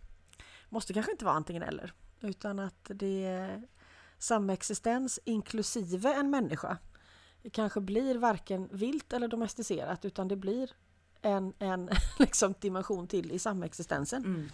[0.68, 1.92] måste kanske inte vara antingen eller.
[2.20, 3.62] Utan att det är
[4.18, 6.78] samexistens inklusive en människa
[7.42, 10.70] det kanske blir varken vilt eller domesticerat utan det blir
[11.22, 14.24] en, en liksom dimension till i samexistensen.
[14.24, 14.48] Mm.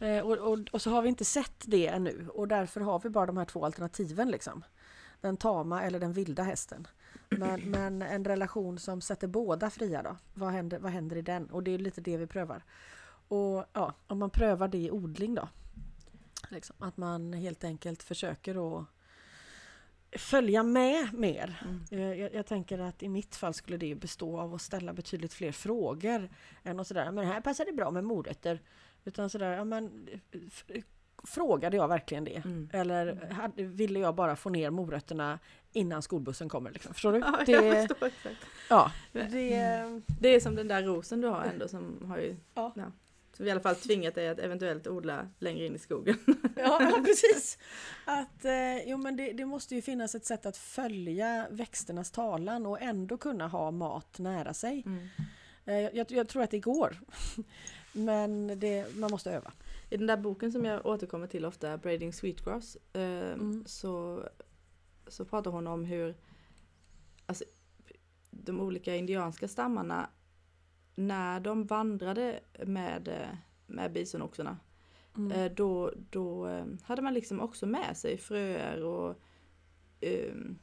[0.00, 3.08] Eh, och, och, och, så har vi inte sett det ännu och därför har vi
[3.08, 4.30] bara de här två alternativen.
[4.30, 4.64] Liksom.
[5.20, 6.86] Den tama eller den vilda hästen.
[7.28, 11.46] Men, men en relation som sätter båda fria då, vad händer, vad händer i den?
[11.50, 12.64] Och det är lite det vi prövar.
[13.28, 15.48] Och ja, om man prövar det i odling då.
[16.48, 18.86] Liksom, att man helt enkelt försöker att
[20.12, 21.62] följa med mer.
[21.64, 21.84] Mm.
[21.90, 25.32] Eh, jag, jag, tänker att i mitt fall skulle det bestå av att ställa betydligt
[25.32, 26.28] fler frågor
[26.62, 28.60] än att sådär, men här passar det bra med morötter.
[29.04, 30.08] Utan sådär, ja men
[31.24, 32.36] Frågade jag verkligen det?
[32.44, 32.68] Mm.
[32.72, 35.38] Eller hade, ville jag bara få ner morötterna
[35.72, 36.70] innan skolbussen kommer?
[36.70, 36.94] Liksom?
[36.94, 37.18] Förstår du?
[37.18, 38.46] Ja, det, jag förstår exakt.
[38.68, 40.02] Ja, det, mm.
[40.20, 42.72] det är som den där rosen du har ändå som har ju ja.
[42.76, 42.92] Ja,
[43.40, 46.16] som i alla fall tvingat dig att eventuellt odla längre in i skogen.
[46.56, 47.58] Ja, precis.
[48.04, 52.66] Att, eh, jo, men det, det, måste ju finnas ett sätt att följa växternas talan
[52.66, 54.82] och ändå kunna ha mat nära sig.
[54.86, 55.08] Mm.
[55.64, 56.96] Eh, jag, jag, tror att det går.
[57.92, 59.52] men det, man måste öva.
[59.90, 63.64] I den där boken som jag återkommer till ofta, Braiding Sweetgrass, eh, mm.
[63.66, 64.24] så,
[65.06, 66.14] så pratar hon om hur
[67.26, 67.44] alltså,
[68.30, 70.10] de olika indianska stammarna
[71.00, 73.28] när de vandrade med,
[73.66, 74.58] med bisonoxarna
[75.16, 75.32] mm.
[75.32, 79.22] Eh, då, då eh, hade man liksom också med sig fröer och
[80.00, 80.58] um,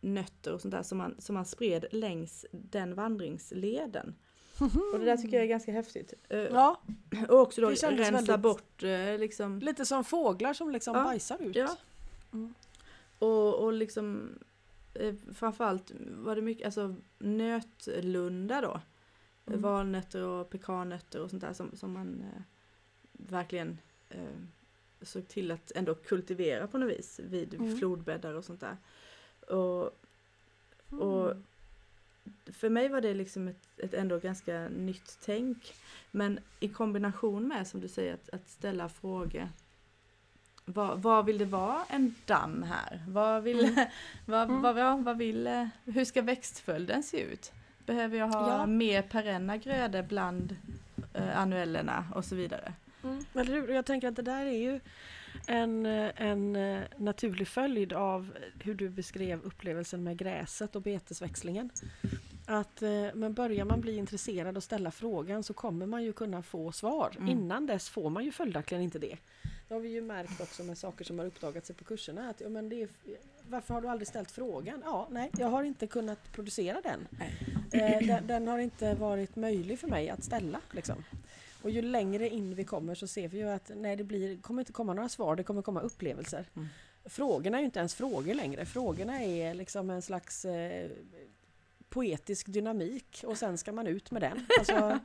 [0.00, 4.14] nötter och sånt där som man, som man spred längs den vandringsleden.
[4.92, 6.14] Och det där tycker jag är ganska häftigt.
[6.28, 6.80] Ja.
[7.28, 8.82] Och också då rensa väldigt, bort
[9.18, 9.58] liksom.
[9.58, 11.04] Lite som fåglar som liksom ja.
[11.04, 11.56] bajsar ut.
[11.56, 11.76] Ja.
[12.32, 12.54] Mm.
[13.18, 14.38] Och, och liksom
[15.34, 18.80] framförallt var det mycket, alltså nötlunda då.
[19.46, 19.60] Mm.
[19.60, 22.42] Valnötter och pekannötter och sånt där som, som man eh,
[23.12, 23.78] verkligen
[24.08, 24.40] eh,
[25.02, 27.78] såg till att ändå kultivera på något vis vid mm.
[27.78, 28.76] flodbäddar och sånt där.
[29.56, 29.82] Och,
[31.00, 31.44] och mm.
[32.46, 35.74] för mig var det liksom ett, ett ändå ganska nytt tänk.
[36.10, 39.48] Men i kombination med som du säger att, att ställa frågor
[40.68, 43.04] vad, vad, vill det vara en damm här?
[43.08, 43.86] Vad vill, mm.
[44.26, 44.62] vad, mm.
[44.62, 47.52] vad, vad, vill, hur ska växtföljden se ut?
[47.86, 48.66] Behöver jag ha ja.
[48.66, 50.56] mer perenna grödor bland
[51.14, 52.72] eh, annuellerna och så vidare?
[53.04, 53.24] Mm.
[53.34, 54.80] Eller Jag tänker att det där är ju
[55.46, 61.70] en, en eh, naturlig följd av hur du beskrev upplevelsen med gräset och betesväxlingen.
[62.46, 66.42] Att, eh, men börjar man bli intresserad och ställa frågan så kommer man ju kunna
[66.42, 67.12] få svar.
[67.16, 67.28] Mm.
[67.28, 69.16] Innan dess får man ju följaktligen inte det.
[69.68, 72.30] Det har vi ju märkt också med saker som har uppdagats på kurserna.
[72.30, 72.88] Att, ja, men det är,
[73.48, 74.82] varför har du aldrig ställt frågan?
[74.84, 77.08] Ja, nej, jag har inte kunnat producera den.
[77.72, 80.60] Eh, den, den, har inte varit möjlig för mig att ställa.
[80.70, 81.04] Liksom.
[81.62, 84.62] Och ju längre in vi kommer så ser vi ju att nej, det blir, kommer
[84.62, 86.48] inte komma några svar, det kommer komma upplevelser.
[86.56, 86.68] Mm.
[87.04, 88.66] Frågorna är ju inte ens frågor längre.
[88.66, 90.90] Frågorna är liksom en slags eh,
[91.88, 94.46] poetisk dynamik och sen ska man ut med den.
[94.58, 94.98] Alltså,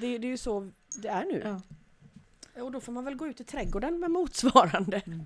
[0.00, 1.42] det, det, är ju så det är nu.
[1.44, 1.60] Ja.
[2.62, 5.02] Och då får man väl gå ut i trädgården med motsvarande.
[5.06, 5.22] Mm.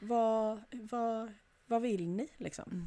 [0.00, 1.32] Vad, vad,
[1.66, 2.64] vad vill ni liksom?
[2.72, 2.86] Mm.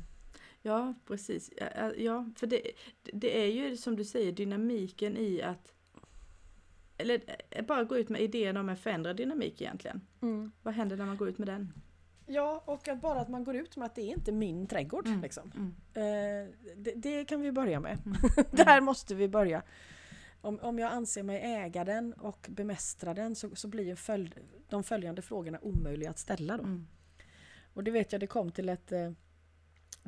[0.62, 1.52] Ja, precis.
[1.98, 2.62] Ja, för det,
[3.04, 5.74] det är ju som du säger dynamiken i att
[6.98, 10.02] eller eh, bara gå ut med idén om en förändrad dynamik egentligen.
[10.22, 10.52] Mm.
[10.64, 11.74] Vad händer när man går ut med den?
[12.26, 15.08] Ja, och att bara att man går ut med att det är inte min trädgård.
[15.08, 15.22] Mm.
[15.22, 15.52] Liksom.
[15.56, 15.76] Mm.
[15.94, 17.98] Eh, det, det, kan vi börja med.
[18.06, 18.18] Mm.
[18.52, 19.64] Där måste vi börja.
[20.44, 24.36] Om, om jag anser mig äga den och bemästra den så, så blir ju följd,
[24.70, 26.64] de följande frågorna omöjliga att ställa då.
[26.64, 26.88] Mm.
[27.74, 29.12] Och det vet jag, det kom till ett eh,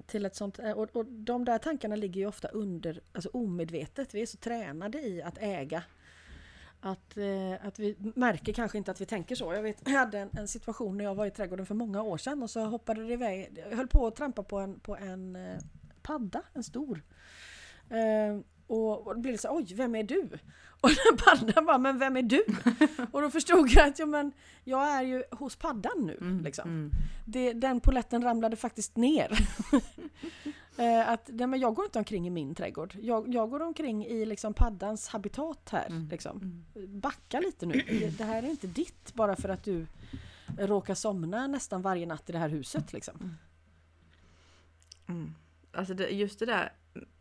[0.06, 4.14] till ett sånt, eh, och, och de där tankarna ligger ju ofta under, alltså omedvetet.
[4.14, 5.84] Vi är så tränade i att äga.
[6.80, 9.54] Att, eh, att vi märker kanske inte att vi tänker så.
[9.54, 12.18] Jag, vet, jag hade en, en situation när jag var i trädgården för många år
[12.18, 13.64] sedan och så hoppade det iväg.
[13.70, 15.38] Jag höll på att trampa på en, på en
[16.02, 17.04] padda, en stor.
[18.68, 20.30] Och, och då blev det så oj, vem är du?
[20.82, 22.46] Och den paddan bara, men vem är du?
[23.12, 24.32] och då förstod jag att ja, men,
[24.64, 26.18] jag är ju hos paddan nu.
[26.22, 26.44] Mm.
[26.44, 26.70] Liksom.
[26.70, 26.92] Mm.
[27.26, 29.48] Det, den poletten ramlade faktiskt ner.
[30.78, 32.96] Eh, att, nej, men jag går inte omkring i min trädgård.
[33.02, 35.88] Jag, jag går omkring i liksom paddans habitat här.
[35.88, 36.08] Mm.
[36.12, 36.64] Liksom.
[36.76, 37.00] Mm.
[37.00, 37.74] Backa lite nu.
[37.74, 39.88] Det, det här är inte ditt bara för att du
[40.58, 42.94] råkar somna nästan varje natt i det här huset.
[42.94, 43.38] Liksom.
[45.08, 45.36] Mm.
[45.72, 46.74] Alltså det, just det där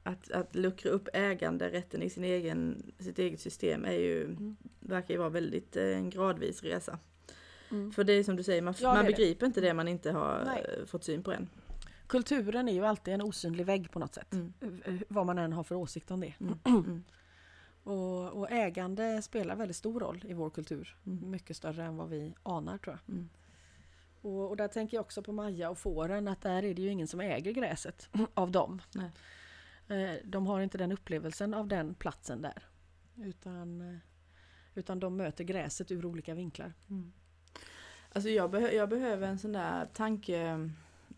[0.02, 4.56] att, att luckra upp äganderätten i sin egen, sitt eget system är ju, Mm.
[4.80, 6.98] verkar ju vara väldigt eh, en gradvis resa.
[7.70, 7.92] Mm.
[7.92, 9.08] För det är som du säger, man, Ja, man är det.
[9.16, 10.64] begriper inte det man inte har Nej.
[10.80, 11.48] eh, fått syn på än.
[12.06, 14.32] Kulturen är ju alltid en osynlig vägg på något sätt.
[14.32, 14.52] Mm.
[14.84, 16.34] Eh, Vad man än har för åsikt om det.
[16.40, 16.58] Mm.
[16.64, 17.04] Mm.
[17.86, 20.96] Och, och ägande spelar väldigt stor roll i vår kultur.
[21.06, 21.30] Mm.
[21.30, 23.14] Mycket större än vad vi anar tror jag.
[23.14, 23.28] Mm.
[24.20, 26.88] Och, och där tänker jag också på Maja och fåren att där är det ju
[26.88, 28.80] ingen som äger gräset av dem.
[28.94, 29.10] Nej.
[29.88, 32.62] Eh, De har inte den upplevelsen av den platsen där.
[33.16, 33.96] Utan, eh,
[34.74, 36.72] utan de möter gräset ur olika vinklar.
[36.90, 37.12] Mm.
[38.12, 40.70] Alltså jag, behö- jag behöver en sån där tanke,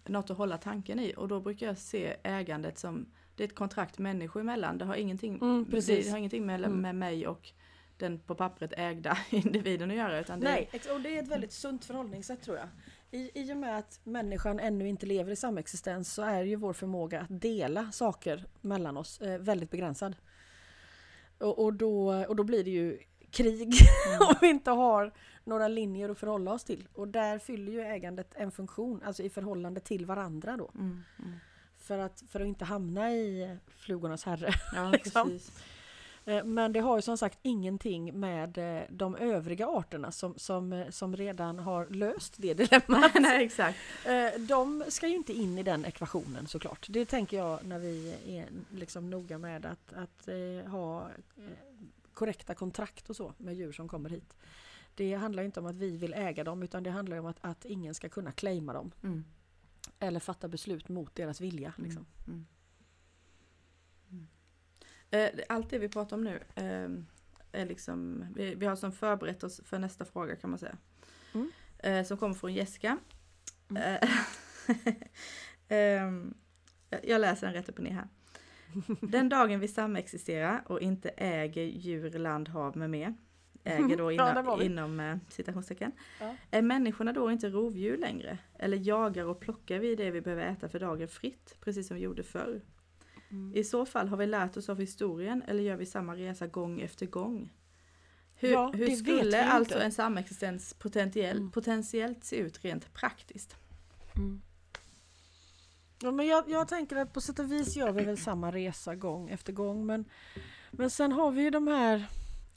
[0.04, 3.54] något att hålla tanken i och då brukar jag se ägandet som, det är ett
[3.54, 4.78] kontrakt människor emellan.
[4.78, 6.80] Det har ingenting, Mm, det, har ingenting med, Mm.
[6.80, 7.52] med mig och
[7.98, 10.20] den på pappret ägda individen att göra.
[10.20, 12.68] Utan det, Nej, och det är ett väldigt sunt förhållningssätt tror jag.
[13.10, 16.72] I, I och med att människan ännu inte lever i samexistens så är ju vår
[16.72, 20.16] förmåga att dela saker mellan oss eh, väldigt begränsad.
[21.38, 22.98] Och, och, då, och då blir det ju
[23.30, 23.74] krig
[24.20, 25.12] om vi inte har
[25.44, 26.88] några linjer att förhålla oss till.
[26.94, 30.70] Och där fyller ju ägandet en funktion, alltså i förhållande till varandra då.
[30.74, 31.38] Mm, mm.
[31.78, 34.50] För att, för att inte hamna i flugornas herre.
[34.74, 35.28] Ja, Liksom.
[35.28, 35.62] precis.
[36.28, 40.72] Eh, Men det har ju som sagt ingenting med eh, de övriga arterna som, som,
[40.72, 43.12] eh, som redan har löst det dilemmat.
[43.20, 43.78] Nej, exakt.
[44.48, 46.86] De ska ju inte in i den ekvationen såklart.
[46.88, 50.28] Det tänker jag när vi är liksom noga med att, att
[50.70, 51.08] ha
[52.14, 54.36] korrekta kontrakt och så med djur som kommer hit.
[54.94, 57.64] Det handlar inte om att vi vill äga dem utan det handlar om att, att
[57.64, 59.24] ingen ska kunna claima dem Mm.
[59.98, 61.72] eller fatta beslut mot deras vilja.
[61.76, 62.06] Liksom.
[62.26, 62.34] Mm.
[62.34, 62.46] Mm.
[65.10, 69.44] Eh, Allt det vi pratar om nu eh, är liksom, vi, vi har som förberett
[69.44, 70.76] oss för nästa fråga kan man säga.
[71.34, 71.50] Mm.
[71.78, 72.98] Eh, som kommer från Jessica.
[73.70, 73.82] Mm.
[74.02, 74.08] Eh,
[75.68, 76.34] ehm,
[77.02, 78.08] jag läser den rätt upp och ner här.
[79.00, 83.14] Den dagen vi samexisterar och inte äger djur, land, hav med mer,
[83.64, 84.64] äger då Ja, inom, vi.
[84.64, 86.34] inom eh, citationstecken, Ja.
[86.50, 88.38] är människorna då inte rovdjur längre?
[88.58, 92.02] Eller jagar och plockar vi det vi behöver äta för dagen fritt, precis som vi
[92.02, 92.60] gjorde förr?
[93.30, 93.52] Mm.
[93.56, 96.80] I så fall har vi lärt oss av historien eller gör vi samma resa gång
[96.80, 97.52] efter gång?
[98.34, 101.50] Hur, Ja, hur skulle alltså en samexistens potentiell, Mm.
[101.50, 103.56] potentiellt se ut rent praktiskt?
[104.16, 104.42] Mm.
[106.02, 108.94] Ja, men jag, jag tänker att på sätt och vis gör vi väl samma resa
[108.94, 109.86] gång efter gång.
[109.86, 110.04] Men,
[110.70, 112.06] men sen har vi ju de här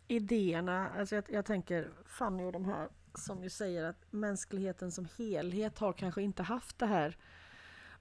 [0.08, 0.89] idéerna.
[0.89, 5.79] Alltså jag, jag tänker Fanny och de här som ju säger att mänskligheten som helhet
[5.79, 7.17] har kanske inte haft det här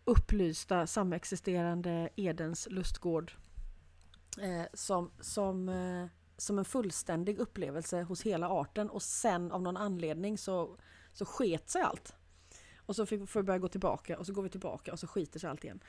[0.08, 3.32] upplysta samexisterande Edens lustgård
[4.40, 9.76] eh, som, som, eh, som en fullständig upplevelse hos hela arten och sen av någon
[9.76, 10.76] anledning så,
[11.12, 12.14] så sket sig allt.
[12.76, 15.06] Och så får får vi börja gå tillbaka och så går vi tillbaka och så
[15.06, 15.80] skiter sig allt igen.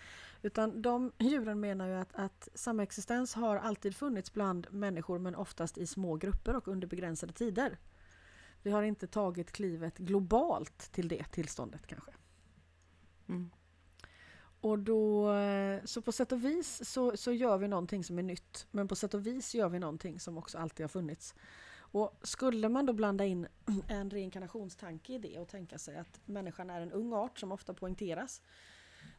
[0.41, 5.77] Utan de djuren menar ju att, att samexistens har alltid funnits bland människor men oftast
[5.77, 7.77] i små grupper och under begränsade tider.
[8.63, 12.11] Vi har inte tagit klivet globalt till det tillståndet kanske.
[13.29, 13.49] Mm.
[14.61, 18.23] Och då, eh, så på sätt och vis så, så gör vi någonting som är
[18.23, 18.67] nytt.
[18.71, 21.35] Men på sätt och vis gör vi någonting som också alltid har funnits.
[21.91, 23.47] Och skulle man då blanda in
[23.87, 27.73] en reinkarnationstanke i det och tänka sig att människan är en ung art som ofta
[27.73, 28.41] poängteras.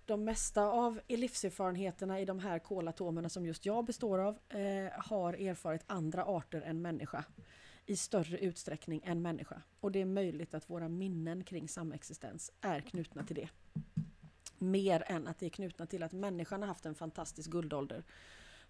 [0.07, 5.33] De mesta av livserfarenheterna i de här kolatomerna som just jag består av eh, har
[5.33, 7.25] erfarit andra arter än människa
[7.87, 9.63] i större utsträckning än människa.
[9.81, 13.49] Och det är möjligt att våra minnen kring samexistens är knutna till det.
[14.61, 18.05] Mer än att det är knutna till att människan har haft en fantastisk guldålder.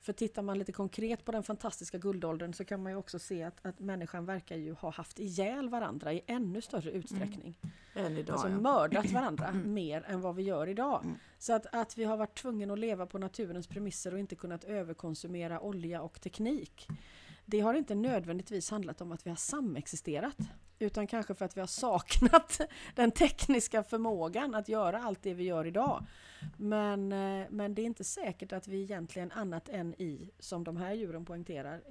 [0.01, 3.43] För tittar man lite konkret på den fantastiska guldåldern så kan man ju också se
[3.43, 7.59] att, att människan verkar ju ha haft ihjäl varandra i ännu större utsträckning.
[7.95, 8.61] Än idag Alltså ja.
[8.61, 11.01] mördat varandra mer än vad vi gör idag.
[11.05, 11.17] Mm.
[11.39, 14.65] Så att, att vi har varit tvungna att leva på naturens premisser och inte kunnat
[14.65, 16.87] överkonsumera olja och teknik.
[17.45, 20.37] det har inte nödvändigtvis handlat om att vi har samexisterat.
[20.83, 22.61] Utan kanske för att vi har saknat
[22.95, 26.07] den tekniska förmågan att göra allt det vi gör idag.
[26.57, 30.77] Men, eh, men det är inte säkert att vi egentligen annat än i, som de
[30.77, 31.83] här djuren poängterar,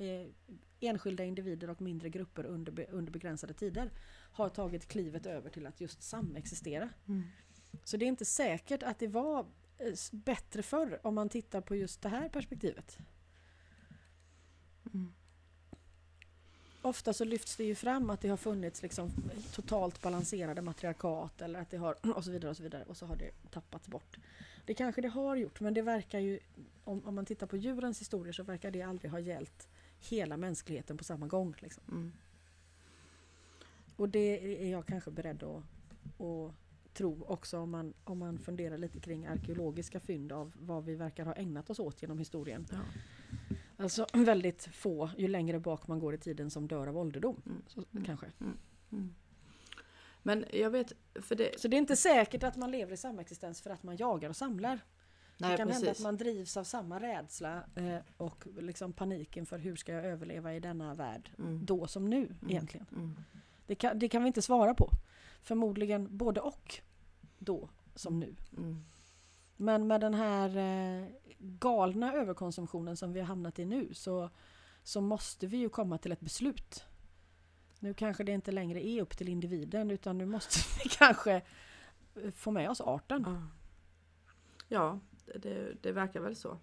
[0.80, 3.92] enskilda individer och mindre grupper under, under begränsade tider
[4.32, 6.90] har tagit klivet över till att just samexistera.
[7.08, 7.24] Mm.
[7.84, 9.46] Så det är inte säkert att det var
[9.78, 12.98] eh, bättre förr om man tittar på just det här perspektivet.
[14.94, 15.14] Mm.
[16.82, 19.12] Ofta så lyfts det ju fram att det har funnits liksom
[19.52, 23.06] totalt balanserade matriarkat eller att det har och så vidare och så vidare och så
[23.06, 24.18] har det tappats bort.
[24.66, 26.40] Det kanske det har gjort men det verkar ju
[26.84, 29.68] om, om man tittar på djurens historia så verkar det aldrig ha gällt
[30.00, 31.56] hela mänskligheten på samma gång.
[31.60, 31.84] Liksom.
[31.92, 32.12] Mm.
[33.96, 35.64] Och det är jag kanske beredd att,
[36.22, 36.54] att
[36.94, 41.26] tro också om man, om man funderar lite kring arkeologiska fynd av vad vi verkar
[41.26, 42.68] ha ägnat oss åt genom historien.
[42.72, 42.78] Ja.
[43.80, 47.42] Alltså väldigt få, ju längre bak man går i tiden, som dör av ålderdom.
[47.46, 47.62] Mm.
[47.68, 48.06] Så, mm.
[48.06, 48.26] Kanske.
[48.40, 48.58] Mm.
[48.92, 49.16] mm.
[50.24, 51.60] Men jag vet, för det...
[51.60, 54.36] Så det är inte säkert att man lever i samexistens för att man jagar och
[54.36, 54.80] samlar.
[55.38, 55.84] Nej, det kan precis.
[55.84, 60.06] hända att man drivs av samma rädsla eh, och liksom paniken för hur ska jag
[60.06, 61.66] överleva i denna värld mm.
[61.66, 62.38] då som nu mm.
[62.48, 62.86] egentligen.
[63.66, 64.92] Det, kan, det kan vi inte svara på.
[65.42, 66.80] Förmodligen både och
[67.38, 68.36] då som nu.
[69.62, 74.30] Men med den här eh, galna överkonsumtionen som vi har hamnat i nu så,
[74.84, 76.86] så måste vi ju komma till ett beslut.
[77.80, 81.42] Nu kanske det inte längre är upp till individen utan nu måste vi kanske
[82.16, 83.50] eh, få med oss arten.
[84.68, 85.00] Ja,
[85.36, 86.58] det, det verkar väl så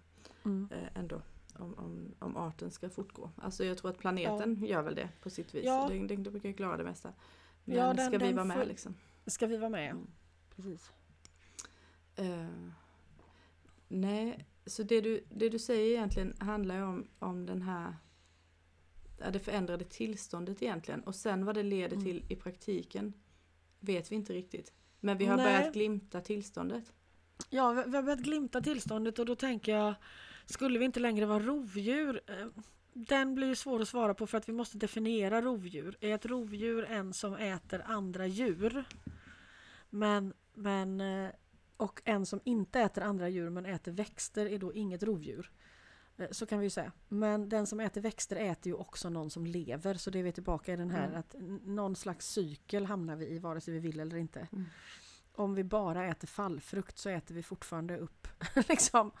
[0.45, 0.69] mm.
[0.71, 1.21] eh, ändå.
[1.59, 3.31] Om, om, om, arten ska fortgå.
[3.35, 4.67] Alltså jag tror att planeten ja.
[4.67, 5.65] gör väl det på sitt vis.
[5.65, 5.87] Ja.
[5.89, 7.13] Den, den brukar klara det mesta.
[7.63, 8.95] Men ja, den, ska vi vara med liksom?
[9.25, 10.07] Ska vi vara med, mm.
[10.55, 10.91] precis.
[12.19, 12.71] Uh,
[13.87, 17.95] nej, så det du, det du säger egentligen handlar ju om, om den här
[19.19, 21.01] ja, det förändrade tillståndet egentligen.
[21.03, 22.05] Och sen vad det leder mm.
[22.05, 23.13] till i praktiken
[23.79, 24.73] vet vi inte riktigt.
[24.99, 25.45] Men vi har Nej.
[25.45, 26.93] börjat glimta tillståndet.
[27.49, 29.95] Ja, vi har börjat glimta tillståndet och då tänker jag,
[30.45, 32.21] skulle vi inte längre vara rovdjur?
[32.27, 32.47] Eh,
[32.93, 35.97] den blir ju svår att svara på för att vi måste definiera rovdjur.
[36.01, 38.85] Är ett rovdjur en som äter andra djur?
[39.89, 41.29] Men, men, eh,
[41.77, 45.51] och en som inte äter andra djur men äter växter är då inget rovdjur.
[46.17, 46.91] Eh, så kan vi ju säga.
[47.07, 49.93] Men den som äter växter äter ju också någon som lever.
[49.93, 51.19] Så det är vi tillbaka i den här mm.
[51.19, 51.35] att
[51.65, 54.47] någon slags cykel hamnar vi i vare sig vi vill eller inte.
[54.51, 54.65] Mm
[55.37, 58.27] om vi bara äter fallfrukt så äter vi fortfarande upp
[58.69, 59.11] liksom,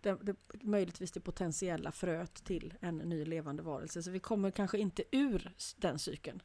[0.00, 4.02] det, det, möjligtvis det potentiella fröet till en ny levande varelse.
[4.02, 6.42] Så vi kommer kanske inte ur den cykeln.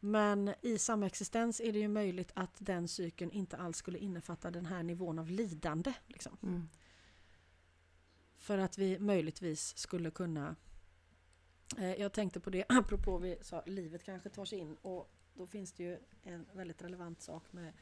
[0.00, 4.66] Men i samexistens är det ju möjligt att den cykeln inte alls skulle innefatta den
[4.66, 5.92] här nivån av lidande.
[6.06, 6.36] Liksom.
[6.42, 6.68] Mm.
[8.36, 10.56] För att vi möjligtvis skulle kunna...
[11.78, 15.46] Eh, jag tänkte på det apropå vi sa livet kanske tar sig in och då
[15.46, 17.72] finns det ju en väldigt relevant sak med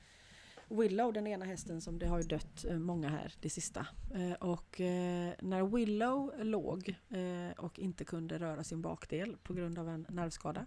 [0.69, 3.87] Willow, den ena hästen som det har ju dött eh, många här det sista.
[4.15, 6.95] Eh, och eh, när Willow låg
[7.57, 10.67] och inte kunde röra sin bakdel på grund av en nervskada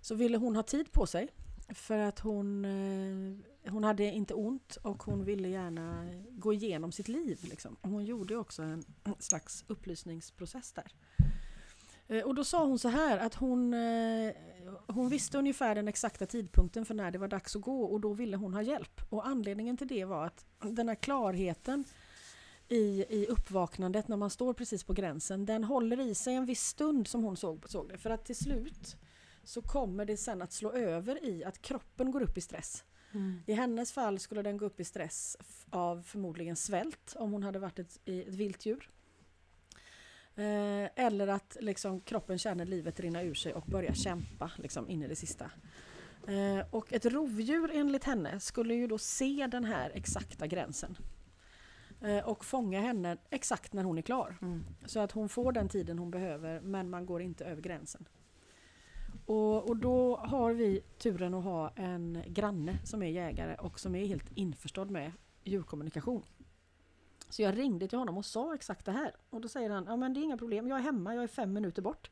[0.00, 1.28] så ville hon ha tid på sig
[1.68, 7.08] för att hon, eh, hon hade inte ont och hon ville gärna gå igenom sitt
[7.08, 7.38] liv.
[7.42, 7.76] Liksom.
[7.82, 8.84] Hon gjorde också en
[9.18, 10.92] slags upplysningsprocess där.
[12.08, 14.32] Eh, och då sa hon så här att hon, eh,
[14.86, 18.12] hon visste ungefär den exakta tidpunkten för när det var dags att gå och då
[18.12, 19.00] ville hon ha hjälp.
[19.10, 21.84] Och anledningen till det var att den här klarheten
[22.68, 26.62] i, i uppvaknandet när man står precis på gränsen, den håller i sig en viss
[26.62, 27.98] stund som hon såg, såg det.
[27.98, 28.96] För att till slut
[29.44, 32.84] så kommer det sen att slå över i att kroppen går upp i stress.
[33.12, 33.42] Mm.
[33.46, 35.36] I hennes fall skulle den gå upp i stress
[35.70, 38.90] av förmodligen svält om hon hade varit ett, ett viltdjur.
[40.34, 45.02] Eh, eller att liksom, kroppen känner livet rinna ur sig och börjar kämpa liksom, in
[45.02, 45.50] i det sista.
[46.28, 50.96] Eh, och ett rovdjur enligt henne skulle ju då se den här exakta gränsen.
[52.00, 54.38] Eh, och fånga henne exakt när hon är klar.
[54.42, 54.64] Mm.
[54.86, 58.08] Så att hon får den tiden hon behöver men man går inte över gränsen.
[59.32, 63.94] Och, och, då har vi turen att ha en granne som är jägare och som
[63.94, 65.12] är helt införstådd med
[65.44, 66.22] djurkommunikation.
[67.28, 69.16] Så jag ringde till honom och sa exakt det här.
[69.30, 71.28] Och då säger han, ja men det är inga problem, jag är hemma, jag är
[71.28, 72.10] fem minuter bort.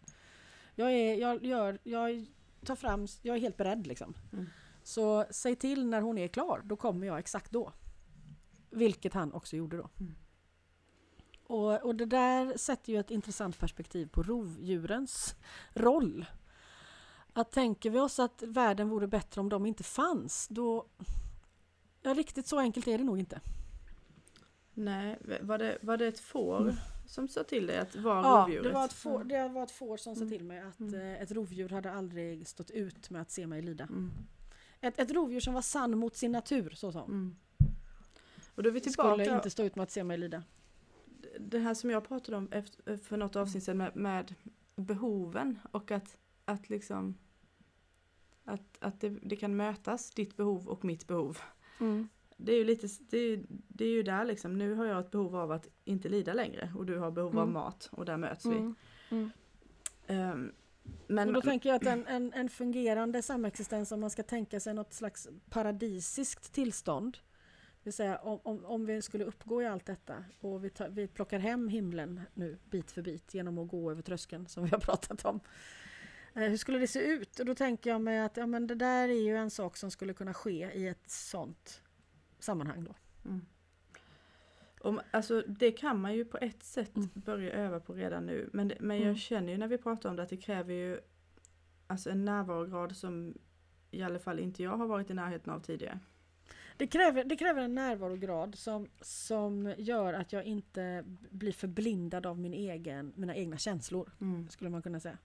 [0.75, 2.27] Jag, är, jag, gör, jag
[2.65, 4.15] tar fram, jag är helt beredd liksom.
[4.33, 4.47] Mm.
[4.83, 7.73] Så säg till när hon är klar, då kommer jag exakt då.
[8.71, 9.89] Vilket han också gjorde då.
[10.01, 10.15] Mm.
[11.47, 15.35] Och, och det där sätter ju ett intressant perspektiv på rovdjurens
[15.75, 16.27] roll.
[17.33, 20.87] Att tänker vi oss att världen vore bättre om de inte fanns, då...
[22.03, 23.41] Ja, riktigt så enkelt är det nog inte.
[24.75, 26.75] Nej, var det, var det ett får Mm.
[27.07, 28.65] som sa till dig att vara Ja, rovdjuret?
[28.65, 30.33] det var ett får, det var ett får som sa Mm.
[30.33, 30.95] till mig att Mm.
[31.01, 33.85] eh, ett rovdjur hade aldrig stått ut med att se mig lida.
[33.85, 34.11] Mm.
[34.81, 37.11] Ett, ett rovdjur som var sann mot sin natur, så sa hon.
[37.11, 37.37] Mm.
[38.55, 40.43] Och då är vi Skulle tillbaka, inte stå ut med att se mig lida.
[41.41, 44.35] det här som jag pratade om efter, för något avsnitt sedan med, med
[44.77, 47.15] behoven och att, att liksom
[48.45, 51.39] att, att det, det kan mötas, ditt behov och mitt behov.
[52.37, 55.11] Det är ju lite, det är, det är ju där liksom, nu har jag ett
[55.11, 57.53] behov av att inte lida längre och du har behov av Mm.
[57.53, 58.57] mat och där möts vi.
[58.57, 58.75] Mm.
[59.11, 59.31] Mm.
[60.07, 60.53] Ehm,
[61.07, 64.61] men Och då tänker jag att en, en, en fungerande samexistens, om man ska tänka
[64.61, 67.19] sig något slags paradisiskt tillstånd,
[67.83, 70.89] det vill säga om, om, om vi skulle uppgå i allt detta och vi, tar,
[70.89, 74.71] vi plockar hem himlen nu bit för bit genom att gå över tröskeln som vi
[74.71, 75.41] har pratat om.
[76.35, 77.39] Eh, hur skulle det se ut?
[77.41, 79.91] Och då tänker jag mig att ja, men det där är ju en sak som
[79.91, 81.83] skulle kunna ske i ett sånt
[82.39, 82.85] sammanhang.
[82.85, 82.95] Då.
[83.29, 83.47] Mm.
[84.81, 87.09] Om, alltså, det kan man ju på ett sätt Mm.
[87.15, 88.51] börja öva på redan nu.
[88.53, 89.09] Men, men Mm.
[89.09, 91.01] jag känner ju när vi pratar om det att det kräver ju
[91.87, 93.35] alltså en närvarograd som
[93.91, 95.99] i alla fall inte jag har varit i närheten av tidigare.
[96.77, 102.39] Det kräver, det kräver en närvarograd som, som gör att jag inte blir förblindad av
[102.39, 104.11] min egen, mina egna känslor,
[104.51, 105.19] skulle man kunna säga.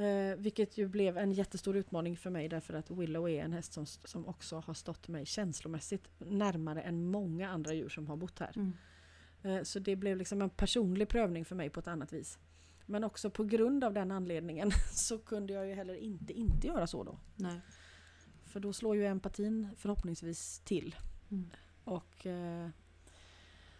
[0.00, 3.72] Eh, vilket ju blev en jättestor utmaning för mig därför att Willow är en häst
[3.72, 8.38] som, som också har stått mig känslomässigt närmare än många andra djur som har bott
[8.38, 8.52] här.
[8.56, 8.72] Mm.
[9.42, 12.38] Eh, så det blev liksom en personlig prövning för mig på ett annat vis.
[12.86, 16.86] Men också på grund av den anledningen så kunde jag ju heller inte inte göra
[16.86, 17.18] så då.
[17.36, 17.60] Nej.
[18.44, 20.96] För då slår ju empatin förhoppningsvis till
[21.30, 21.50] Mm.
[21.84, 22.68] och eh,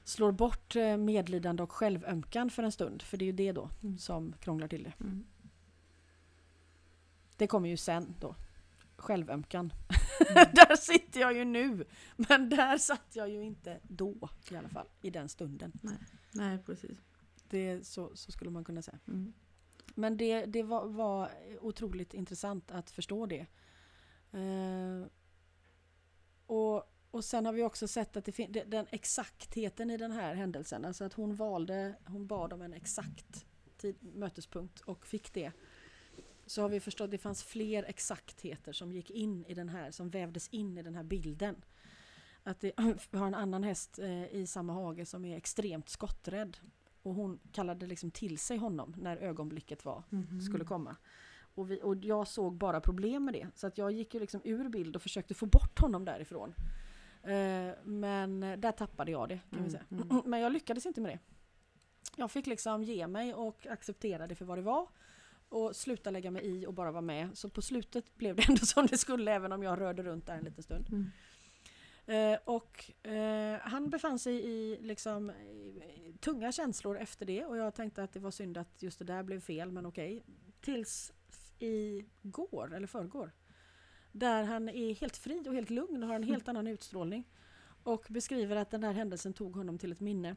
[0.05, 3.03] slår bort eh, medlidande och självömkan för en stund.
[3.03, 3.99] För det är ju det då Mm.
[3.99, 4.93] som krånglar till det.
[5.01, 5.25] Mm.
[7.41, 8.35] Det kommer ju sen då.
[8.97, 9.73] Självömkan.
[10.31, 10.49] Mm.
[10.55, 11.85] där sitter jag ju nu.
[12.17, 14.89] Men där satt jag ju inte då i alla fall.
[15.03, 15.73] I den stunden.
[16.33, 16.99] Nej, precis.
[17.49, 18.99] Det, så, så skulle man kunna säga.
[19.09, 19.33] Mm.
[19.95, 21.31] Men det, det var, var
[21.61, 23.47] otroligt intressant att förstå det.
[24.33, 25.07] Eh,
[26.47, 30.35] och, och sen har vi också sett att det fin- den exaktheten i den här
[30.35, 35.53] händelsen, alltså att hon valde, hon bad om en exakt tid, mötespunkt och fick det.
[36.51, 39.91] Så har vi förstått att det fanns fler exaktheter som gick in i den här,
[39.91, 41.57] som vävdes in i den här bilden.
[42.43, 42.73] Att det,
[43.11, 46.57] vi har en annan häst eh, i samma hage som är extremt skotträdd.
[47.03, 50.41] Och hon kallade liksom till sig honom när ögonblicket var Mhm.
[50.41, 50.97] skulle komma.
[51.55, 53.47] Och, vi, och jag såg bara problem med det.
[53.55, 56.55] Så att jag gick ju liksom ur bild och försökte få bort honom därifrån.
[57.23, 59.85] Eh, men där tappade jag det kan vi Mm, säga.
[59.91, 60.23] mm.
[60.31, 61.19] Men jag lyckades inte med det.
[62.17, 64.89] Jag fick liksom ge mig och acceptera det för vad det var.
[65.51, 67.39] Och sluta lägga mig i och bara vara med.
[67.39, 70.35] Så på slutet blev det ändå som det skulle även om jag rörde runt där
[70.35, 70.87] en liten stund.
[70.89, 71.11] Mm.
[72.07, 77.75] Eh, och eh, han befann sig i liksom, i, tunga känslor efter det och jag
[77.75, 80.23] tänkte att det var synd att just det där blev fel men okej.
[80.61, 81.13] Tills
[81.59, 83.33] i går eller förrgår.
[84.13, 87.29] Där han är helt fri och helt lugn och har en helt annan utstrålning.
[87.83, 90.37] Och beskriver att den här händelsen tog honom till ett minne.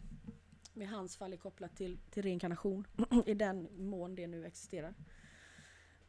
[0.73, 2.87] Med hans fall är kopplat till, till reinkarnation.
[3.25, 4.93] I den mån det nu existerar.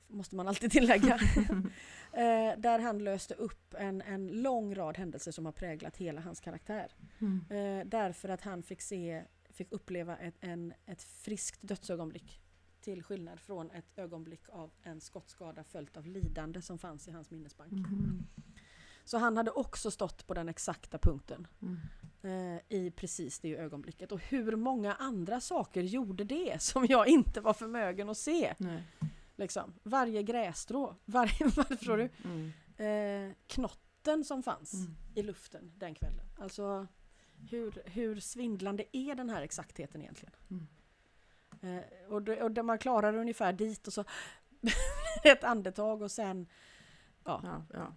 [0.06, 1.18] Måste man alltid tillägga.
[2.16, 6.40] Eh, där han löste upp en, en lång rad händelser som har präglat hela hans
[6.40, 6.92] karaktär.
[7.18, 7.44] Mm.
[7.50, 12.40] Eh, därför att han fick, se, fick uppleva ett, en, ett friskt dödsögonblick.
[12.80, 17.30] Till skillnad från ett ögonblick av en skottskada följt av lidande som fanns i hans
[17.30, 17.72] minnesbank.
[17.72, 18.26] Mhm.
[19.04, 21.76] Så han hade också stått på den exakta punkten Mm.
[22.24, 24.12] Eh, i precis det ögonblicket.
[24.12, 28.54] Och hur många andra saker gjorde det som jag inte var förmögen att se?
[28.58, 28.82] Nej.
[29.36, 29.72] Liksom.
[29.82, 32.08] Varje grässtrå, varje, förstår du?
[32.24, 32.52] Mm.
[33.30, 34.96] Eh, knotten som fanns Mm.
[35.14, 36.26] i luften den kvällen.
[36.38, 36.86] Alltså
[37.50, 40.34] hur, hur svindlande är den här exaktheten egentligen?
[40.50, 40.66] Mm.
[41.62, 44.04] Eh, och, det, och det man klarar ungefär dit och så
[45.24, 46.46] ett andetag och sen,
[47.24, 47.92] ja, Ja, ja.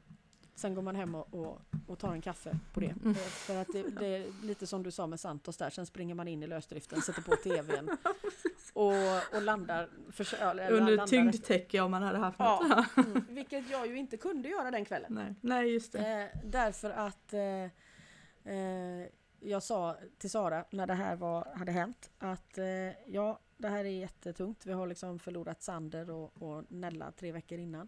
[0.57, 2.85] Sen går man hem och, och, och tar en kaffe på det.
[3.03, 3.09] Mm.
[3.11, 6.15] Eh, För att det, det är lite som du sa med Santos där, sen springer
[6.15, 7.89] man in i lösdriften, sätter på tvn
[8.73, 8.93] och,
[9.35, 9.89] och landar.
[10.11, 12.65] För, eller Under landar- tyngdtäcke om man hade haft något.
[12.69, 15.13] Ja, mm, vilket jag ju inte kunde göra den kvällen.
[15.13, 15.35] Nej.
[15.41, 16.21] Nej, just det.
[16.33, 17.63] Eh, därför att eh,
[18.53, 19.07] eh,
[19.39, 22.65] jag sa till Sara när det här var, hade hänt att eh,
[23.07, 24.65] ja, det här är jättetungt.
[24.65, 27.87] Vi har liksom förlorat Sander och, och Nella tre veckor innan.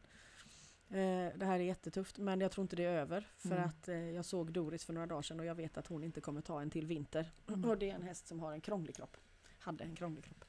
[0.89, 3.63] Eh, det här är jättetufft men jag tror inte det är över för Mm.
[3.69, 6.21] att eh, jag såg Doris för några dagar sedan och jag vet att hon inte
[6.21, 7.31] kommer ta en till vinter.
[7.47, 7.65] Mm.
[7.69, 9.17] Och det är en häst som har en krånglig kropp.
[9.59, 10.45] Hade en krånglig kropp.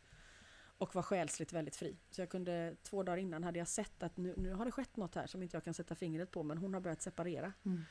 [0.78, 1.96] Och var själsligt väldigt fri.
[2.10, 4.96] Så jag kunde, två dagar innan hade jag sett att nu, nu har det skett
[4.96, 7.52] något här som inte jag kan sätta fingret på men hon har börjat separera.
[7.64, 7.82] Mm.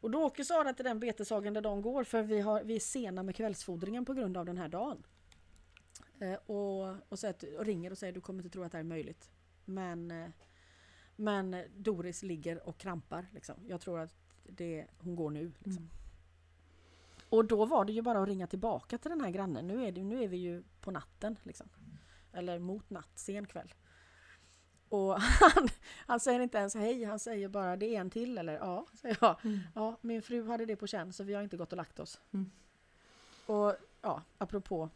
[0.00, 2.80] Och då åker Sara till den beteshagen där de går för vi, har, vi är
[2.80, 5.02] sena med kvällsfodringen på grund av den här dagen.
[6.20, 8.78] Eh, och, och, så att, och ringer och säger du kommer inte tro att det
[8.78, 9.30] här är möjligt.
[9.64, 10.28] Men, eh,
[11.20, 13.26] men Doris ligger och krampar.
[13.32, 13.54] Liksom.
[13.66, 14.14] Jag tror att
[14.44, 15.52] det, hon går nu.
[15.58, 15.82] Liksom.
[15.82, 15.90] Mm.
[17.28, 19.66] Och då var det ju bara att ringa tillbaka till den här grannen.
[19.66, 21.36] Nu är, det, nu är vi ju på natten.
[21.42, 21.68] Liksom.
[22.32, 23.74] Eller mot natt, sen kväll.
[24.88, 25.68] Och han,
[26.06, 29.18] han säger inte ens hej, han säger bara det är en till eller ja, säger
[29.20, 29.44] jag.
[29.44, 29.58] Mm.
[29.74, 32.20] Ja, min fru hade det på känn så vi har inte gått och lagt oss.
[32.32, 32.50] Mm.
[33.46, 34.90] Och ja, apropå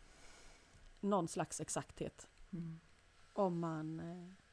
[1.00, 2.28] någon slags exakthet.
[2.52, 2.80] Mm.
[3.32, 4.43] Om man eh,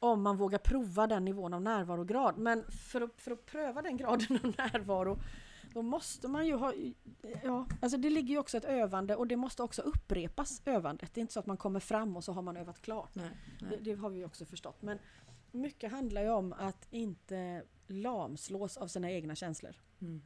[0.00, 2.38] om man vågar prova den nivån av närvarograd.
[2.38, 5.18] Men för att, för att pröva den graden av närvaro
[5.74, 6.74] då måste man ju ha...
[7.42, 11.14] Ja, alltså det ligger ju också ett övande och det måste också upprepas övandet.
[11.14, 13.14] Det är inte så att man kommer fram och så har man övat klart.
[13.14, 13.30] Nej,
[13.60, 13.70] nej.
[13.70, 14.82] Det, det, har vi också förstått.
[14.82, 14.98] Men
[15.50, 19.76] mycket handlar ju om att inte lamslås av sina egna känslor.
[20.00, 20.22] Mm.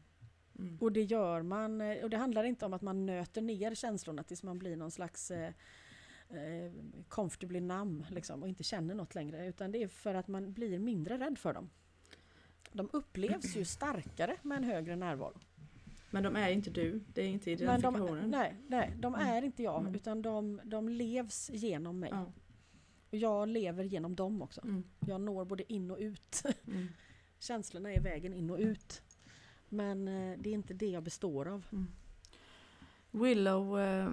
[0.59, 0.79] Mm.
[0.81, 4.43] Och det gör man, och det handlar inte om att man nöter ner känslorna tills
[4.43, 5.31] man blir någon slags
[6.37, 6.73] eh,
[7.09, 9.47] comfortably numb liksom, och inte känner något längre.
[9.47, 11.71] Utan det är för att man blir mindre rädd för dem.
[12.73, 15.41] De upplevs ju starkare med en högre närvaro.
[16.11, 18.31] Men de är inte du, det är inte identifikationen?
[18.31, 19.29] De, nej, nej, de mm.
[19.29, 19.95] är inte jag mm.
[19.95, 22.11] utan de, de levs genom mig.
[22.13, 22.33] Ja.
[23.11, 24.61] Och jag lever genom dem också.
[24.61, 24.85] Mm.
[25.07, 26.43] Jag når både in och ut.
[26.67, 26.89] Mm.
[27.39, 29.03] Känslorna är vägen in och ut.
[29.69, 31.67] Men eh, det är inte det jag består av.
[31.73, 31.87] Mm.
[33.11, 34.11] Willow, eh,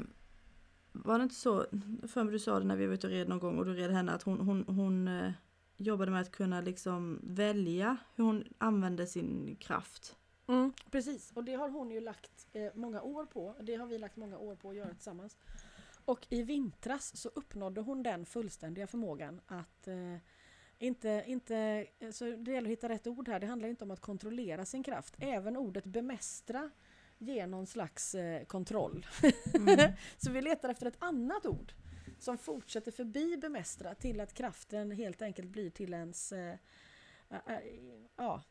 [0.91, 1.65] var det inte så,
[2.07, 3.73] för mig du sa det när vi var ute och red någon gång och du
[3.73, 5.31] red henne att hon, hon, hon eh,
[5.77, 10.15] jobbade med att kunna liksom välja hur hon använde sin kraft.
[10.47, 13.55] Mm, precis, och det har hon ju lagt eh, många år på.
[13.61, 15.37] Det har vi lagt många år på att göra tillsammans.
[16.05, 20.17] Och i vintras så uppnådde hon den fullständiga förmågan att eh,
[20.79, 23.39] inte, inte, eh, så det gäller att hitta rätt ord här.
[23.39, 25.15] Det handlar inte om att kontrollera sin kraft.
[25.17, 26.69] Även ordet bemästra
[27.21, 29.05] ger någon slags eh, kontroll.
[29.53, 29.91] Mm.
[30.17, 31.73] så vi letar efter ett annat ord
[32.19, 36.31] som fortsätter förbi bemästra till att kraften helt enkelt blir till ens...
[36.31, 36.55] Äh,
[37.29, 37.57] äh,
[38.15, 38.43] ja,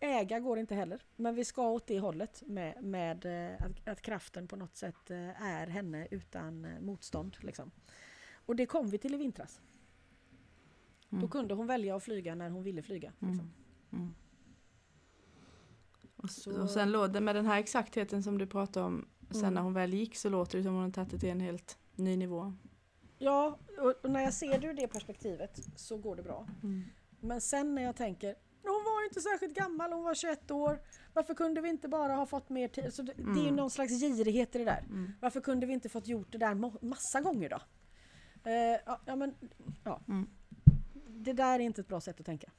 [0.00, 3.26] äga går inte heller, men vi ska åt det hållet med, med
[3.60, 7.36] att, att, kraften på något sätt är henne utan motstånd.
[7.40, 7.70] Liksom.
[8.46, 9.60] Och det kom vi till i vintras.
[11.10, 11.22] Mm.
[11.22, 13.12] Då kunde hon välja att flyga när hon ville flyga.
[13.20, 13.32] Mm.
[13.32, 13.52] Liksom.
[13.92, 14.14] Mm.
[16.22, 19.54] Och, så, och sen låter med den här exaktheten som du pratade om, sen mm.
[19.54, 22.16] när hon väl gick så låter det som hon tagit det till en helt ny
[22.16, 22.52] nivå.
[23.18, 23.58] Ja,
[24.02, 26.46] och när jag ser det ur det perspektivet så går det bra.
[26.62, 26.84] Mm.
[27.20, 30.80] Men sen när jag tänker, hon var inte särskilt gammal, hon var 21 år.
[31.14, 32.94] Varför kunde vi inte bara ha fått mer tid?
[32.94, 33.34] Så det, mm.
[33.34, 33.56] det är ju mm.
[33.56, 34.84] någon slags girighet i det där.
[34.88, 35.12] Mm.
[35.20, 37.60] Varför kunde vi inte fått gjort det där massa gånger då?
[38.50, 39.34] Uh, ja, men,
[39.84, 40.00] ja.
[40.08, 40.28] Mm.
[41.06, 42.50] Det där är inte ett bra sätt att tänka.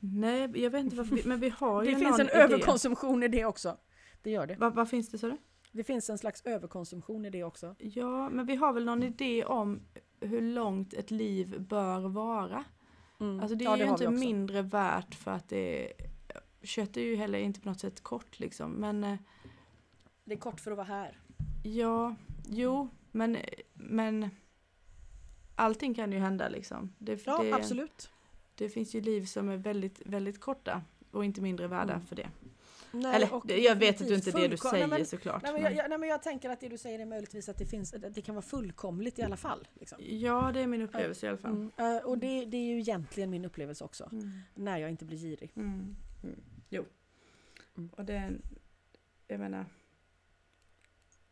[0.00, 2.36] Nej, jag vet inte varför vi, men vi har ju Det finns en idé.
[2.36, 3.76] överkonsumtion i det också.
[4.22, 4.56] Det gör det.
[4.56, 5.36] Vad, vad finns det så
[5.72, 5.84] det?
[5.84, 7.74] Finns en slags överkonsumtion i det också.
[7.78, 9.80] Ja, men vi har väl någon idé om
[10.20, 12.64] hur långt ett liv bör vara.
[13.20, 13.40] Mm.
[13.40, 15.92] Alltså det är ja, det ju inte mindre värt för att det
[16.62, 19.16] kött är ju heller inte på något sätt kort liksom, men eh,
[20.24, 21.18] Det är kort för att vara här.
[21.62, 22.14] Ja,
[22.48, 23.36] jo, men,
[23.74, 24.30] men
[25.54, 26.92] allting kan ju hända liksom.
[26.98, 28.10] Det, ja, det, absolut.
[28.60, 32.06] Det finns ju liv som är väldigt, väldigt korta och inte mindre värda mm.
[32.06, 32.28] för det.
[32.92, 35.42] Nej, Eller jag vet att det inte är det du säger nej, men, såklart.
[35.42, 37.58] Nej men, jag, jag, nej men, jag, tänker att det du säger är möjligtvis att
[37.58, 39.68] det, finns, att det kan vara fullkomligt i alla fall.
[39.74, 39.98] Liksom.
[40.00, 41.70] Ja, det är min upplevelse uh, i alla fall.
[41.78, 44.08] Mm, uh, och det, det, är ju egentligen min upplevelse också.
[44.12, 44.30] Mm.
[44.54, 45.52] När jag inte blir girig.
[45.56, 45.96] Mm.
[46.22, 46.40] mm.
[46.68, 46.84] Jo.
[47.76, 47.90] Mm.
[47.96, 48.32] Och det,
[49.28, 49.66] jag menar,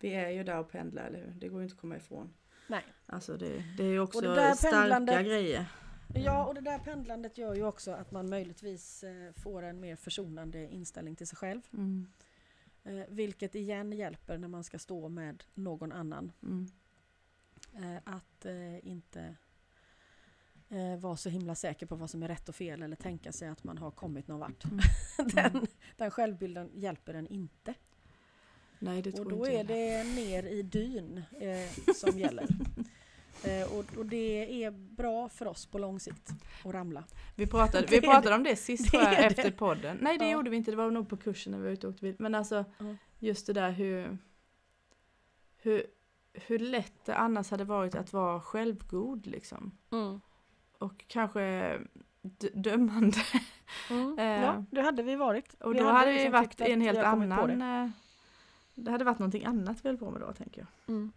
[0.01, 1.35] vi är ju där och pendlar, eller hur?
[1.39, 2.35] Det går ju inte att komma ifrån.
[2.66, 2.85] Nej.
[3.07, 4.18] Alltså det, det är ju också
[4.55, 5.66] starka grejer.
[6.15, 9.97] Ja, och det där pendlandet gör ju också att man möjligtvis eh, får en mer
[9.97, 11.61] försonande inställning till sig själv.
[11.73, 12.07] Mm.
[12.85, 16.33] Eh, vilket igen hjälper när man ska stå med någon annan.
[16.43, 16.69] Mm.
[17.75, 18.47] Eh, att
[18.83, 19.37] inte
[20.99, 23.65] vara så himla säker på vad som är rätt och fel eller tänka sig att
[23.65, 24.65] man har kommit någon vart.
[24.65, 24.79] Mm.
[25.35, 25.67] den, mm.
[25.97, 27.75] den självbilden hjälper en inte.
[28.79, 32.47] Nej, det tror och då är det ner i dyn eh, som gäller.
[33.45, 36.30] Eh, och, och, det är bra för oss på lång sikt
[36.64, 37.05] att ramla.
[37.34, 39.51] Vi pratade, vi pratade om det sist det efter det.
[39.51, 39.99] podden.
[40.01, 40.30] Nej det ja.
[40.30, 42.16] gjorde vi inte, det var nog på kursen när vi var ute och åkte bil.
[42.18, 42.97] Men alltså ja.
[43.18, 44.18] just det där hur,
[45.57, 45.82] hur,
[46.32, 49.72] hur lätt det annars hade varit att vara självgod liksom.
[49.91, 50.20] Mm.
[50.78, 51.76] Och kanske
[52.53, 53.18] dömande.
[53.91, 54.18] Mm.
[54.18, 55.55] Eh, ja, det hade vi varit.
[55.55, 57.59] Och vi då hade, hade vi liksom varit i en helt annan...
[57.59, 57.64] Det.
[57.64, 57.91] Eh,
[58.74, 60.95] det hade varit någonting annat vi höll på med då tänker jag.
[60.95, 61.12] Mm.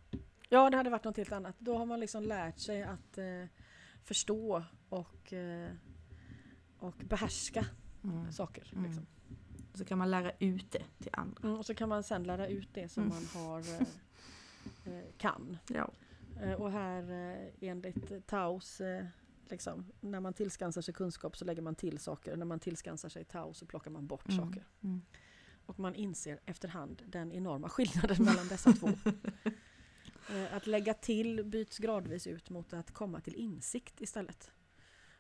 [0.54, 1.56] Ja, det hade varit något helt annat.
[1.60, 3.46] Då har man liksom lärt sig att eh,
[4.04, 5.72] förstå och, eh,
[6.80, 7.66] och behärska
[8.04, 8.32] mm.
[8.32, 8.72] saker.
[8.74, 8.86] Mm.
[8.86, 9.06] Liksom.
[9.74, 11.44] Så kan man lära ut det till andra.
[11.44, 13.16] Mm, och så kan man sen lära ut det som Mm.
[13.16, 15.58] man har eh, eh, kan.
[15.68, 15.92] Ja.
[16.42, 19.06] Eh, och här eh, enligt Taos, eh,
[19.50, 22.36] liksom, när man tillskansar sig kunskap så lägger man till saker.
[22.36, 24.46] När man tillskansar sig Tao så plockar man bort Mm.
[24.46, 24.64] saker.
[24.84, 25.02] Mm.
[25.66, 28.90] Och man inser efterhand den enorma skillnaden mellan dessa två.
[30.30, 34.52] Eh, Att lägga till byts gradvis ut mot att komma till insikt istället.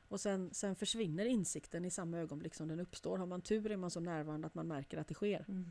[0.07, 3.17] Och sen, sen försvinner insikten i samma ögonblick som den uppstår.
[3.17, 5.45] Har man tur är man så närvarande att man märker att det sker.
[5.47, 5.69] Mm.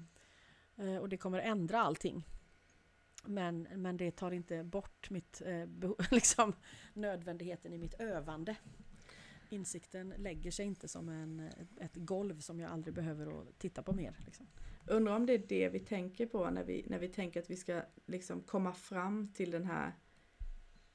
[0.76, 2.24] Eh, Och det kommer ändra allting.
[3.24, 5.68] Men, men det tar inte bort mitt, eh,
[6.10, 6.52] liksom,
[6.94, 8.56] nödvändigheten i mitt övande.
[9.50, 11.50] Insikten lägger sig inte som en,
[11.80, 14.16] ett, golv som jag aldrig behöver att titta på mer.
[14.26, 14.46] Liksom.
[14.86, 17.56] Undrar om det är det vi tänker på när vi, när vi tänker att vi
[17.56, 19.92] ska liksom komma fram till den här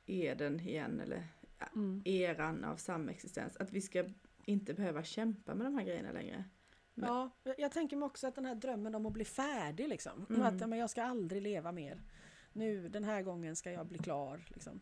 [0.06, 1.28] eden igen eller
[1.76, 2.02] Mm.
[2.06, 3.58] eran av samexistens.
[3.58, 4.06] Att vi ska
[4.46, 6.44] inte behöva kämpa med de här grejerna längre.
[6.94, 10.26] Men- Ja, jag- tänker mig också att den här drömmen om att bli färdig liksom.
[10.30, 10.42] Mm.
[10.42, 12.02] Att men jag ska aldrig leva mer.
[12.54, 14.46] Nu, den här gången ska jag bli klar.
[14.48, 14.82] Liksom.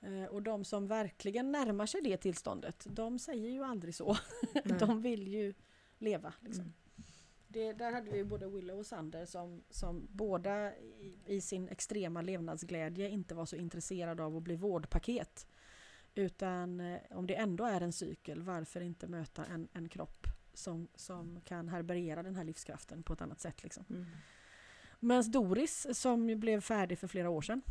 [0.00, 4.16] Eh, Och de som verkligen närmar sig det tillståndet, de säger ju aldrig så.
[4.78, 5.54] De vill ju
[5.98, 6.34] leva.
[6.40, 6.62] Liksom.
[6.64, 6.74] Mm.
[7.54, 12.22] Det, där hade vi både Willow och Sander som, som båda i, i sin extrema
[12.22, 15.46] levnadsglädje inte var så intresserade av att bli vårdpaket.
[16.14, 20.88] Utan eh, om det ändå är en cykel, varför inte möta en, en kropp som,
[20.94, 23.62] som kan härbärgera den här livskraften på ett annat sätt.
[23.62, 23.84] Liksom.
[23.90, 24.06] Mm.
[25.00, 27.62] Medan Doris, som blev färdig för flera år sedan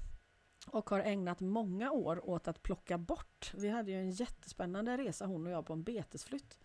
[0.68, 3.54] och har ägnat många år åt att plocka bort.
[3.58, 6.60] Vi hade ju en jättespännande resa hon och jag på en betesflytt.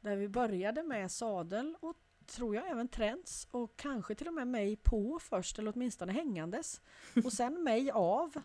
[0.00, 1.96] Där vi började med sadel och
[2.26, 6.80] tror jag även träns och kanske till och med mig på först eller åtminstone hängandes.
[7.24, 8.42] Och sen mig av.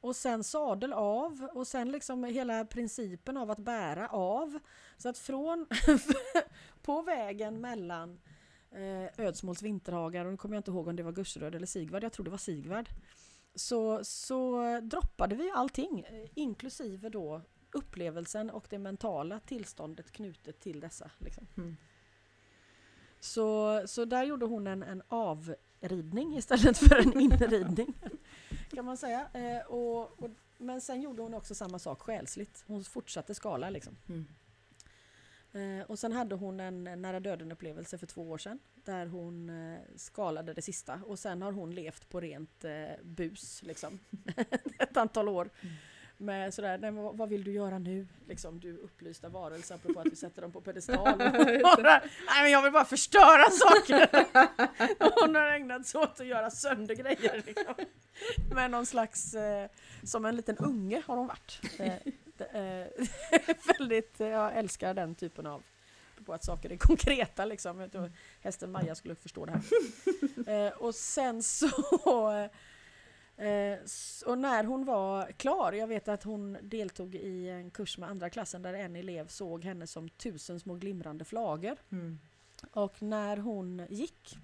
[0.00, 4.58] Och sen sadel av och sen liksom hela principen av att bära av.
[4.96, 5.66] Så att från
[6.82, 8.20] på vägen mellan
[8.70, 12.04] eh, Ödsmåls vinterhagar och nu kommer jag inte ihåg om det var Gusseröd eller Sigvard,
[12.04, 12.88] jag tror det var Sigvard.
[13.54, 16.04] Så, så droppade vi allting,
[16.34, 17.42] inklusive då
[17.72, 21.10] upplevelsen och det mentala tillståndet knutet till dessa.
[21.18, 21.46] Liksom.
[21.56, 21.76] Mm.
[23.24, 27.94] Så, så där gjorde hon en, en avridning istället för en inridning.
[28.70, 29.28] Kan man säga.
[29.32, 32.64] Eh, och, och, men sen gjorde hon också samma sak själsligt.
[32.66, 33.96] Hon fortsatte skala liksom.
[34.08, 34.26] Mm.
[35.52, 38.58] Eh, och sen hade hon en nära döden upplevelse för två år sedan.
[38.74, 41.00] Där hon eh, skalade det sista.
[41.06, 43.98] Och sen har hon levt på rent eh, bus liksom.
[44.78, 45.50] Ett antal år.
[45.60, 45.74] Mm.
[46.22, 48.06] Med sådär, nej, vad, vad vill du göra nu?
[48.28, 51.18] Liksom, du upplysta varelse, apropå att vi sätter dem på pedestal.
[51.18, 54.08] nej men jag vill bara förstöra saker!
[55.20, 57.42] hon har ägnat sig åt att göra sönder grejer.
[57.46, 57.74] Liksom.
[58.54, 59.68] Med någon slags, eh,
[60.02, 61.60] som en liten unge har hon varit.
[61.78, 61.94] Eh,
[62.62, 62.86] eh,
[63.78, 65.62] väldigt, eh, jag älskar den typen av
[66.26, 67.88] på att saker är konkreta liksom.
[68.40, 70.66] Hästen Maja skulle förstå det här.
[70.66, 71.68] Eh, och sen så
[74.26, 78.30] och när hon var klar, jag vet att hon deltog i en kurs med andra
[78.30, 81.76] klassen där en elev såg henne som tusen små glimrande flagor.
[81.92, 82.18] Mm.
[82.72, 84.38] Och när hon gick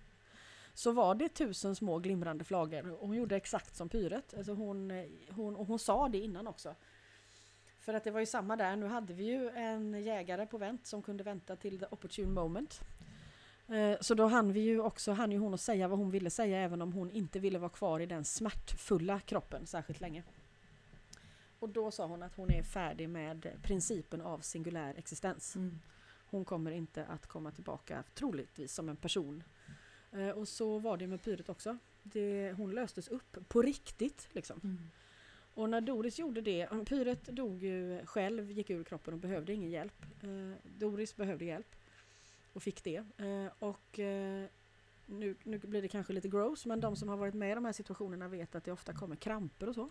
[0.74, 4.34] så var det tusen små glimrande flagor och hon gjorde exakt som Pyret.
[4.34, 6.74] Alltså hon, eh, hon, och hon sa det innan också.
[7.80, 10.86] För att det var ju samma där, nu hade vi ju en jägare på vänt
[10.86, 12.80] som kunde vänta till the opportune moment.
[13.68, 16.30] Eh, Så då hann vi ju också, hann ju hon att säga vad hon ville
[16.30, 20.22] säga även om hon inte ville vara kvar i den smärtfulla kroppen särskilt länge.
[21.58, 25.56] Och då sa hon att hon är färdig med principen av singulär existens.
[25.56, 25.78] Mm.
[26.30, 29.42] Hon kommer inte att komma tillbaka troligtvis som en person.
[30.12, 31.78] Eh, och så var det med Pyret också.
[32.02, 34.28] Det, hon löstes upp på riktigt.
[34.32, 34.60] Liksom.
[34.64, 34.90] Mm.
[35.54, 39.70] Och när Doris gjorde det, Pyret dog ju själv, gick ur kroppen och behövde ingen
[39.70, 40.02] hjälp.
[40.22, 41.76] Eh, Doris behövde hjälp
[42.52, 42.96] och fick det.
[42.96, 44.44] Eh, och eh,
[45.06, 47.64] nu, nu blir det kanske lite gross, men de som har varit med i de
[47.64, 49.90] här situationerna vet att det ofta kommer kramper och så.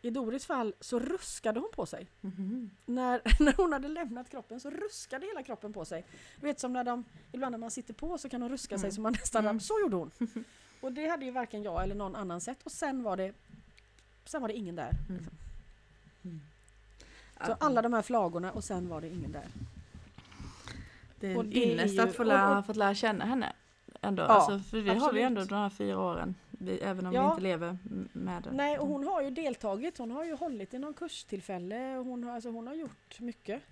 [0.00, 2.06] I Doris fall så ruskade hon på sig.
[2.20, 2.70] Mhm.
[2.86, 6.04] När, när hon hade lämnat kroppen så ruskade hela kroppen på sig.
[6.40, 8.86] Du vet som när de, ibland när man sitter på så kan de ruska sig
[8.86, 8.94] Mm.
[8.94, 9.60] så man nästan Mm.
[9.60, 10.10] Så gjorde hon.
[10.80, 12.62] Och det hade ju varken jag eller någon annan sett.
[12.62, 13.32] Och sen var det,
[14.24, 14.90] sen var det ingen där.
[15.08, 15.16] Mm.
[15.16, 15.34] Liksom.
[16.24, 16.40] Mm.
[17.46, 19.48] Så alla de här flagorna och sen var det ingen där.
[21.20, 23.52] Det är en ynnest ju- att få lära, och- fått lära känna henne.
[24.02, 24.22] Ändå.
[24.22, 25.16] Ja, alltså, för vi har absolut.
[25.16, 26.34] vi ändå de här fyra åren.
[26.50, 27.30] Vi, även om vi Ja.
[27.30, 27.78] inte lever
[28.12, 28.50] med det.
[28.52, 29.98] Nej, och hon har ju deltagit.
[29.98, 31.96] Hon har ju hållit i någon kurstillfälle.
[31.96, 33.62] Och hon, har, alltså, hon har gjort mycket.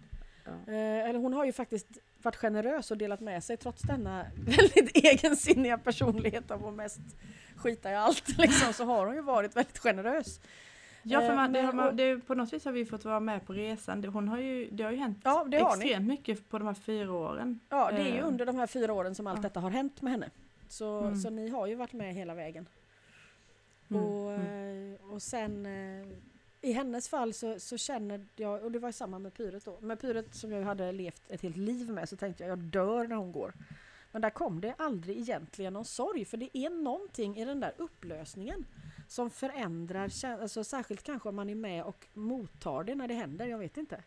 [0.45, 0.73] Ja.
[0.73, 1.87] Eh, eller hon har ju faktiskt
[2.23, 7.01] varit generös och delat med sig trots denna väldigt egensinniga personlighet av att mest
[7.57, 8.29] skita i allt.
[8.39, 10.41] Liksom, så har hon ju varit väldigt generös.
[11.03, 13.47] Ja, för Eh, man, det, man, det, på något vis har vi fått vara med
[13.47, 14.01] på resan.
[14.01, 17.13] Det, hon har ju, det har ju hänt Ja, extremt mycket på de här fyra
[17.13, 17.61] åren.
[17.69, 19.43] Ja, det är ju Eh, under de här fyra åren som allt ja.
[19.43, 20.31] detta har hänt med henne.
[20.69, 21.17] Så, Mm.
[21.17, 22.67] så ni har ju varit med hela vägen.
[23.91, 24.95] Mm, Och, mm.
[24.95, 25.67] eh, och sen
[26.61, 30.01] i hennes fall så, så känner jag, och det var samma med Pyret då, med
[30.01, 33.17] Pyret som jag hade levt ett helt liv med så tänkte jag jag dör när
[33.17, 33.53] hon går.
[34.13, 37.73] Men där kom det aldrig egentligen någon sorg för det är någonting i den där
[37.77, 38.65] upplösningen
[39.13, 43.47] som förändrar, alltså särskilt kanske om man är med och mottar det när det händer,
[43.47, 44.05] jag vet inte.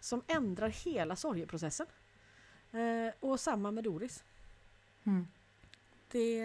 [0.00, 1.86] Som ändrar hela sorgeprocessen.
[2.72, 4.24] Eh, och samma med Doris.
[5.04, 5.26] Mm.
[6.08, 6.38] Det,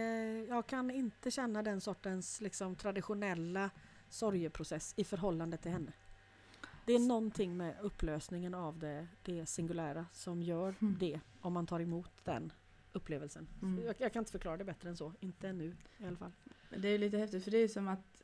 [0.50, 3.70] jag kan inte känna den sortens liksom, traditionella
[4.10, 5.92] sorgeprocess i förhållande till henne.
[6.86, 10.98] Det är någonting med upplösningen av det, det singulära som gör Mm.
[11.00, 12.54] det om man tar emot den
[12.94, 13.48] upplevelsen.
[13.62, 13.86] Mm.
[13.86, 16.32] Jag, jag kan inte förklara det bättre än så, inte ännu i alla fall.
[16.70, 18.24] Det är lite häftigt för det är som att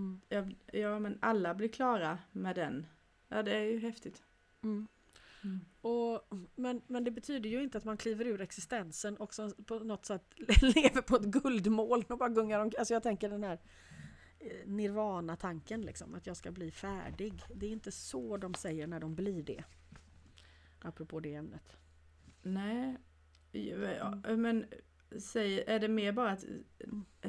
[0.00, 0.20] Mm.
[0.28, 0.44] ja,
[0.80, 2.86] ja, men alla blir klara med den.
[3.28, 4.22] Ja, det är ju häftigt.
[4.62, 4.88] Mm.
[5.80, 6.22] Och,
[6.54, 10.06] men, men det betyder ju inte att man kliver ur existensen och så på något
[10.06, 12.72] sätt lever på ett guldmoln och bara gungar om.
[12.78, 13.58] Alltså jag tänker den här
[14.38, 17.42] eh, nirvana-tanken liksom, att jag ska bli färdig.
[17.54, 19.64] Det är inte så de säger när de blir det.
[20.78, 21.76] Apropå det ämnet.
[22.42, 22.96] Nej,
[23.52, 24.66] ja, men
[25.18, 26.44] säg, är det mer bara att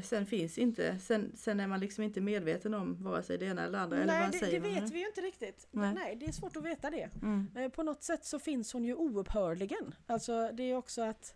[0.04, 3.64] sen finns inte, sen, sen är man liksom inte medveten om vare sig det ena
[3.64, 3.98] eller andra.
[3.98, 4.82] eller Nej, vad det, säger det man?
[4.82, 5.68] vet vi ju inte riktigt.
[5.72, 5.94] Nej.
[5.94, 6.16] Nej.
[6.16, 7.10] det är svårt att veta det.
[7.22, 7.48] Mm.
[7.56, 9.96] Eh, På något sätt så finns hon ju oupphörligen.
[10.06, 11.36] Alltså det är också att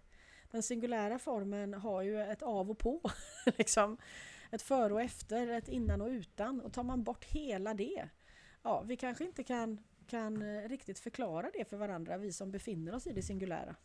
[0.52, 3.02] den singulära formen har ju ett av och på.
[3.58, 3.98] liksom.
[4.52, 6.62] Ett före och efter, ett innan och utan.
[6.62, 8.10] Och tar man bort hela det,
[8.64, 12.96] ja vi kanske inte kan, kan eh, riktigt förklara det för varandra, vi som befinner
[12.96, 13.76] oss i det singulära.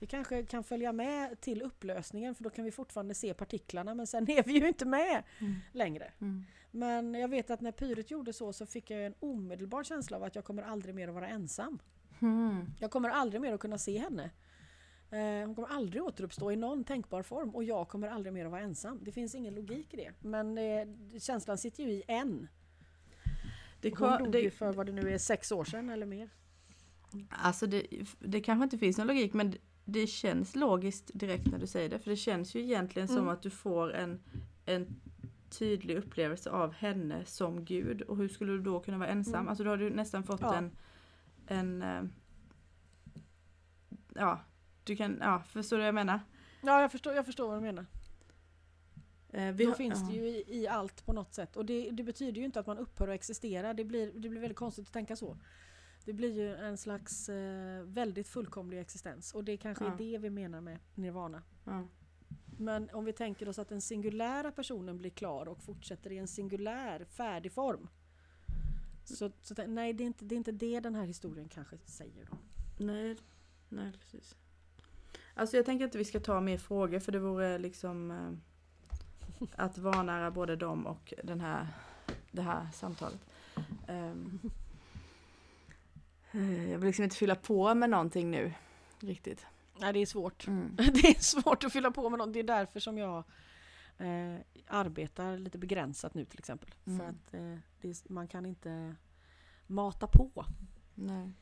[0.00, 4.06] Vi kanske kan följa med till upplösningen för då kan vi fortfarande se partiklarna men
[4.06, 5.54] sen är vi ju inte med Mm.
[5.72, 6.12] längre.
[6.20, 6.44] Mm.
[6.70, 10.22] Men jag vet att när Pyret gjorde så så fick jag en omedelbar känsla av
[10.22, 11.78] att jag kommer aldrig mer att vara ensam.
[12.20, 12.64] Mm.
[12.80, 14.30] Jag kommer aldrig mer att kunna se henne.
[15.10, 18.50] Eh, hon kommer aldrig återuppstå i någon tänkbar form och jag kommer aldrig mer att
[18.50, 18.98] vara ensam.
[19.04, 20.12] Det finns ingen logik i det.
[20.20, 20.86] Men eh,
[21.20, 22.48] känslan sitter ju i än.
[23.80, 26.06] Det, Hon kom, dog ju det, för vad det nu är, sex år sedan eller
[26.06, 26.30] mer.
[27.28, 27.86] alltså det,
[28.18, 29.54] det kanske inte finns någon logik men
[29.90, 31.98] det känns logiskt direkt när du säger det.
[31.98, 33.28] För det känns ju egentligen som Mm.
[33.28, 34.20] att du får en,
[34.66, 35.00] en
[35.50, 38.02] tydlig upplevelse av henne som Gud.
[38.02, 39.34] Och hur skulle du då kunna vara ensam?
[39.34, 39.48] Mm.
[39.48, 40.54] Alltså då har du nästan fått Ja.
[40.56, 40.70] en,
[41.46, 42.02] en eh,
[44.14, 44.40] Ja,
[44.84, 46.20] du kan, ja förstår du vad jag menar?
[46.62, 47.86] Ja, jag förstår, jag förstår vad du menar.
[49.30, 50.06] Eh, Då har- finns ja.
[50.08, 51.56] det ju i, i allt på något sätt.
[51.56, 53.74] Och det, det betyder ju inte att man upphör att existera.
[53.74, 55.36] Det blir, det blir väldigt konstigt att tänka så.
[56.08, 59.34] Det blir ju en slags eh, väldigt fullkomlig existens.
[59.34, 59.92] Och det kanske Ja.
[59.92, 61.42] är det vi menar med nirvana.
[61.64, 61.86] Ja.
[62.58, 66.28] Men om vi tänker oss att den singulära personen blir klar och fortsätter i en
[66.28, 67.88] singulär, färdig form.
[69.04, 72.28] Så, så nej, det är, inte, det är inte det den här historien kanske säger
[72.30, 72.36] då.
[72.84, 73.16] Nej,
[73.68, 74.36] nej precis.
[75.34, 78.32] Alltså jag tänker inte vi ska ta mer frågor för det vore liksom eh,
[79.56, 81.66] att vanära både dem och den här,
[82.32, 83.20] det här samtalet.
[83.88, 84.14] Eh,
[86.32, 88.52] jag vill liksom inte fylla på med någonting nu
[89.00, 89.46] riktigt.
[89.80, 90.46] Nej, det är svårt.
[90.46, 90.76] Mm.
[90.76, 92.32] Det är svårt att fylla på med något.
[92.32, 93.24] Det är därför som jag
[93.98, 94.34] eh,
[94.66, 96.70] arbetar lite begränsat nu till exempel.
[96.84, 97.06] För Mm.
[97.06, 98.94] att eh, det man kan inte
[99.66, 100.44] mata på
[100.94, 101.32] Nej.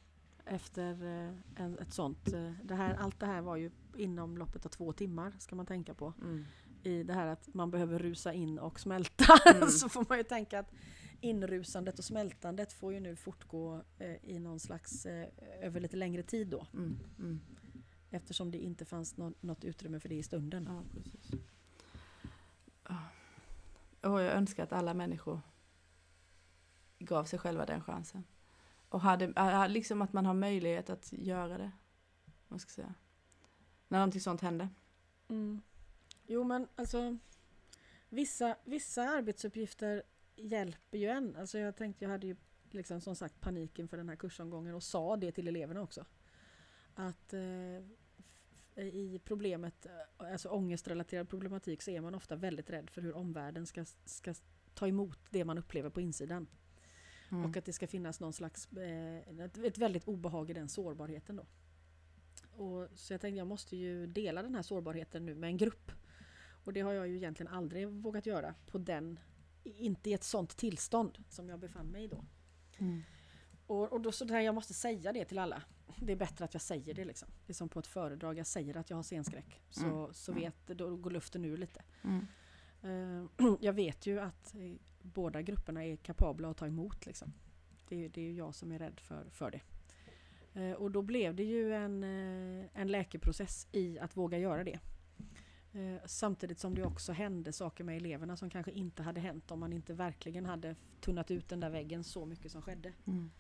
[0.45, 1.33] efter eh,
[1.65, 2.33] en, ett sånt.
[2.33, 5.67] Eh, det här, allt det här var ju inom loppet av två timmar ska man
[5.67, 6.13] tänka på.
[6.23, 6.45] Mm.
[6.83, 9.25] i det här att man behöver rusa in och smälta
[9.57, 9.69] Mm.
[9.69, 10.73] så får man ju tänka att
[11.21, 15.29] inrusandet och smältandet får ju nu fortgå eh, i någon slags eh,
[15.61, 16.99] över lite längre tid då Mm.
[17.19, 17.41] Mm.
[18.11, 20.65] eftersom det inte fanns nå- något utrymme för det i stunden.
[20.71, 21.31] Ja, precis.
[24.01, 25.41] Och jag önskar att alla människor
[26.99, 28.25] gav sig själva den chansen.
[28.89, 31.71] Och hade, liksom att man har möjlighet att göra det.
[32.49, 32.95] vad ska säga.
[33.89, 34.69] När någonting sånt händer.
[35.29, 35.63] Mm.
[36.27, 37.19] Jo men alltså
[38.09, 40.03] vissa, vissa arbetsuppgifter
[40.37, 41.37] hjälper ju en.
[41.37, 42.37] Alltså jag tänkte jag hade ju
[42.71, 46.05] liksom som sagt panik inför den här kursomgången och sa det till eleverna också.
[46.95, 53.03] Att eh, i problemet, eh, alltså ångestrelaterad problematik så är man ofta väldigt rädd för
[53.03, 54.35] hur omvärlden ska, ska
[54.75, 56.47] ta emot det man upplever på insidan.
[57.31, 57.45] Mm.
[57.45, 61.37] Och att det ska finnas någon slags, eh, ett, ett väldigt obehag i den sårbarheten
[61.37, 61.47] då.
[62.65, 65.93] Och, så jag tänkte jag måste ju dela den här sårbarheten nu med en grupp.
[66.65, 69.21] Och det har jag ju egentligen aldrig vågat göra på den,
[69.67, 72.25] inte i ett sånt tillstånd som jag befann mig i då.
[72.79, 73.03] Mm.
[73.67, 75.63] Och, och då så där, jag måste säga det till alla.
[76.01, 77.29] Det är bättre att jag säger det liksom.
[77.47, 79.63] Det är som på ett föredrag, jag säger att jag har scenskräck.
[79.71, 80.15] Så, Mm.
[80.15, 80.43] så Mm.
[80.45, 81.83] vet, då går luften ur lite.
[82.05, 82.27] Mm.
[82.83, 84.61] Eh, jag vet ju att eh,
[85.03, 87.07] båda grupperna är kapabla att ta emot.
[87.07, 87.33] Liksom.
[87.89, 89.61] Det, det är ju jag som är rädd för, för det.
[90.61, 92.03] Eh, och då blev det ju en,
[92.75, 94.79] en läkeprocess i att våga göra det.
[96.07, 99.73] Samtidigt som det också hände saker med eleverna som kanske inte hade hänt om man
[99.73, 102.93] inte verkligen hade tunnat ut den där väggen så mycket som skedde.
[103.05, 103.31] Mm.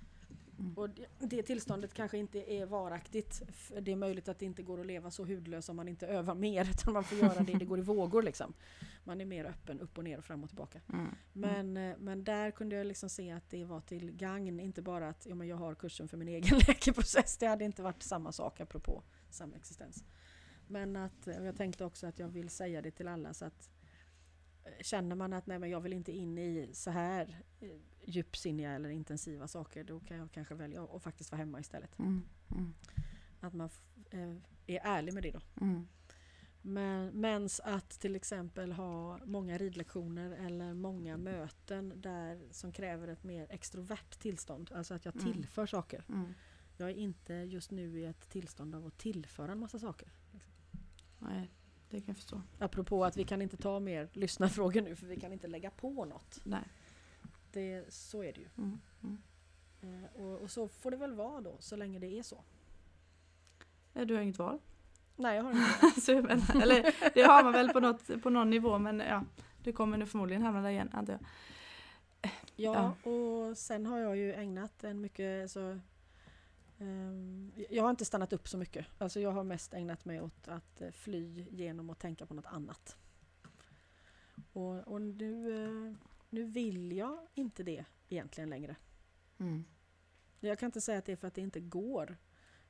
[0.58, 0.74] Mm.
[0.74, 3.42] Och det, det, tillståndet kanske inte är varaktigt.
[3.80, 6.34] Det är möjligt att det inte går att leva så hudlös om man inte övar
[6.34, 6.70] mer.
[6.70, 8.52] Utan man får göra det, det går i vågor liksom.
[9.04, 10.80] Man är mer öppen upp och ner och fram och tillbaka.
[10.88, 11.00] Mm.
[11.00, 11.14] mm.
[11.32, 12.00] Men, mm.
[12.00, 14.60] men där kunde jag liksom se att det var till gagn.
[14.60, 17.36] Inte bara att ja, men jag har kursen för min egen läkeprocess.
[17.36, 20.04] Det hade inte varit samma sak apropå samexistens.
[20.68, 23.70] Men att jag tänkte också att jag vill säga det till alla så att
[24.80, 27.70] känner man att nej men jag vill inte in i så här eh,
[28.04, 31.98] djupsinniga eller intensiva saker då kan jag kanske välja att faktiskt vara hemma istället.
[31.98, 32.74] Mm, mm.
[33.40, 33.70] Att man
[34.10, 34.36] eh,
[34.66, 35.40] är ärlig med det då.
[35.60, 35.86] Mm.
[36.62, 43.24] Men, mens att till exempel ha många ridlektioner eller många möten där som kräver ett
[43.24, 44.70] mer extrovert tillstånd.
[44.74, 45.32] Alltså att jag mm.
[45.32, 46.04] tillför saker.
[46.08, 46.34] Mm.
[46.76, 50.08] Jag är inte just nu i ett tillstånd av att tillföra en massa saker.
[51.28, 51.50] Nej,
[51.90, 52.42] det kan jag förstå.
[52.58, 56.04] Apropå att vi kan inte ta mer lyssnarfrågor nu för vi kan inte lägga på
[56.04, 56.40] något.
[56.44, 56.64] Nej.
[57.52, 58.48] Det, så är det ju.
[58.58, 59.18] Mm, mm.
[59.80, 62.44] Eh, och, och, så får det väl vara då, så länge det är så.
[63.92, 64.58] Du har inget val?
[65.16, 65.50] Nej, jag har
[66.10, 66.62] inget val.
[66.62, 69.24] Eller det har man väl på, något, på någon nivå men ja,
[69.62, 71.20] du kommer nu förmodligen hamna där igen antar jag.
[72.56, 75.82] Ja, ja, och sen har jag ju ägnat en mycket så um,
[77.70, 78.86] Jag har inte stannat upp så mycket.
[78.98, 82.46] Alltså jag har mest ägnat mig åt att eh, fly genom att tänka på något
[82.46, 82.96] annat.
[84.52, 85.94] Och, och nu uh,
[86.30, 88.76] nu vill jag inte det egentligen längre.
[89.38, 89.64] Mm.
[90.40, 92.16] Jag kan inte säga att det är för att det inte går.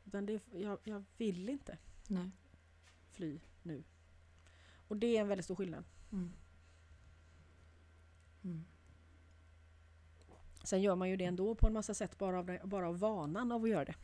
[0.05, 1.79] Utan det är, jag, jag vill inte
[2.09, 2.31] Nej.
[3.11, 3.85] fly nu.
[4.89, 5.85] Och det är en väldigt stor skillnad.
[6.13, 6.33] Mm.
[8.45, 8.65] Mm.
[10.67, 13.53] Sen gör man ju det ändå på en massa sätt bara av, bara av vanan
[13.53, 13.95] av att göra det.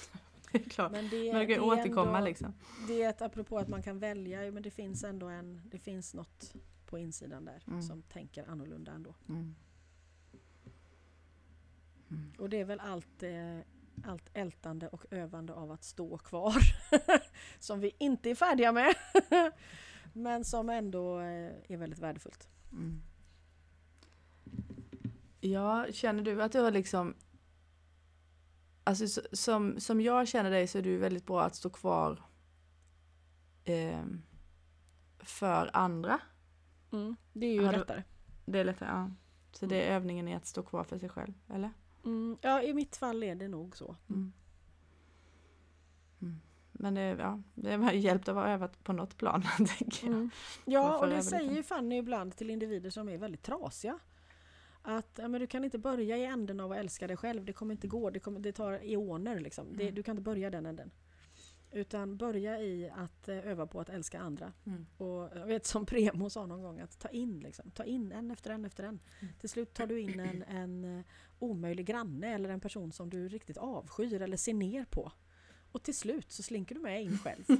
[0.52, 0.92] det är klart.
[0.92, 2.54] Men det, man kan återkomma ändå, liksom.
[2.88, 6.14] Det är ett apropå att man kan välja, men det finns ändå en, det finns
[6.14, 6.54] något
[6.86, 7.82] på insidan där mm.
[7.82, 9.14] som tänker annorlunda ändå.
[9.28, 9.54] Mm.
[12.10, 12.32] Mm.
[12.38, 13.58] Och det är väl allt, eh,
[14.04, 16.56] allt ältande och övande av att stå kvar
[17.58, 18.94] som vi inte är färdiga med.
[20.12, 22.48] Men som ändå eh, är väldigt värdefullt.
[22.72, 23.02] Mm.
[25.40, 27.14] Ja, känner du att du har liksom
[28.84, 32.22] Alltså som, som jag känner dig så är du väldigt bra att stå kvar
[33.64, 34.04] eh,
[35.18, 36.20] för andra.
[36.92, 38.02] Mm, det är ju ja, lättare.
[38.46, 39.10] Det är lättare, ja.
[39.52, 39.96] Så det är mm.
[39.96, 41.70] övningen i att stå kvar för sig själv, eller?
[42.04, 43.96] Mm, ja, i mitt fall är det nog så.
[44.08, 44.32] Mm.
[46.20, 46.40] mm.
[46.72, 50.14] Men det, ja, det har hjälpt att vara övat på något plan, tänker jag.
[50.14, 50.30] Mm.
[50.64, 53.98] Ja, och det säger ju Fanny ibland till individer som är väldigt trasiga.
[54.82, 57.72] Att men du kan inte börja i änden av att älska dig själv, det kommer
[57.72, 59.76] inte gå, det, kommer, det tar eoner liksom.
[59.76, 60.90] Det, du kan inte börja den änden.
[61.72, 64.52] Utan börja i att eh, öva på att älska andra.
[64.66, 64.86] Mm.
[64.96, 68.30] Och jag vet som Premo sa någon gång att ta in, liksom, ta in en
[68.30, 69.00] efter en efter en.
[69.20, 69.34] Mm.
[69.40, 71.04] Till slut tar du in en, en eh,
[71.38, 75.12] omöjlig granne eller en person som du riktigt avskyr eller ser ner på.
[75.72, 77.44] Och till slut så slinker du med in själv.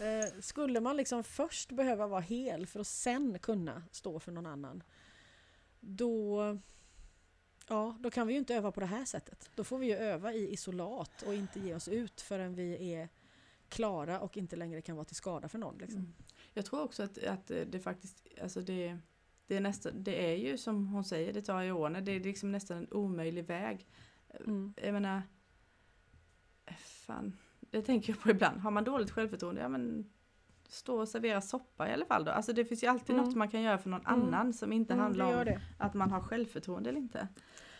[0.00, 4.46] Eh, skulle man liksom först behöva vara hel för att sen kunna stå för någon
[4.46, 4.82] annan.
[5.80, 6.58] Då
[7.68, 9.50] Ja, då kan vi ju inte öva på det här sättet.
[9.54, 13.08] Då får vi ju öva i isolat och inte ge oss ut förrän vi är
[13.68, 15.78] klara och inte längre kan vara till skada för någon.
[15.78, 16.00] Liksom.
[16.00, 16.14] Mm.
[16.54, 18.98] Jag tror också att, att det faktiskt, alltså det,
[19.46, 22.20] det, är nästan, det är ju som hon säger, det tar ju år, det är
[22.20, 23.86] liksom nästan en omöjlig väg.
[24.44, 24.74] Mm.
[24.76, 25.22] Jag menar,
[26.78, 27.36] fan,
[27.70, 28.60] det tänker jag på ibland.
[28.60, 30.10] Har man dåligt självförtroende, ja men
[30.68, 32.30] stå och servera soppa i alla fall då.
[32.30, 33.24] Alltså det finns ju alltid mm.
[33.24, 34.22] något man kan göra för någon mm.
[34.22, 37.28] annan som inte mm, handlar om att man har självförtroende eller inte.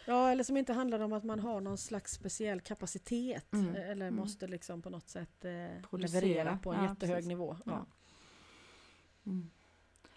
[0.06, 3.74] Ja, eller som inte handlar om att man har någon slags speciell kapacitet mm.
[3.74, 4.16] eller mm.
[4.16, 7.28] måste liksom på något sätt eh, leverera på en ja, jättehög precis.
[7.28, 7.56] nivå.
[7.64, 7.86] Ja.
[9.26, 9.50] Mm.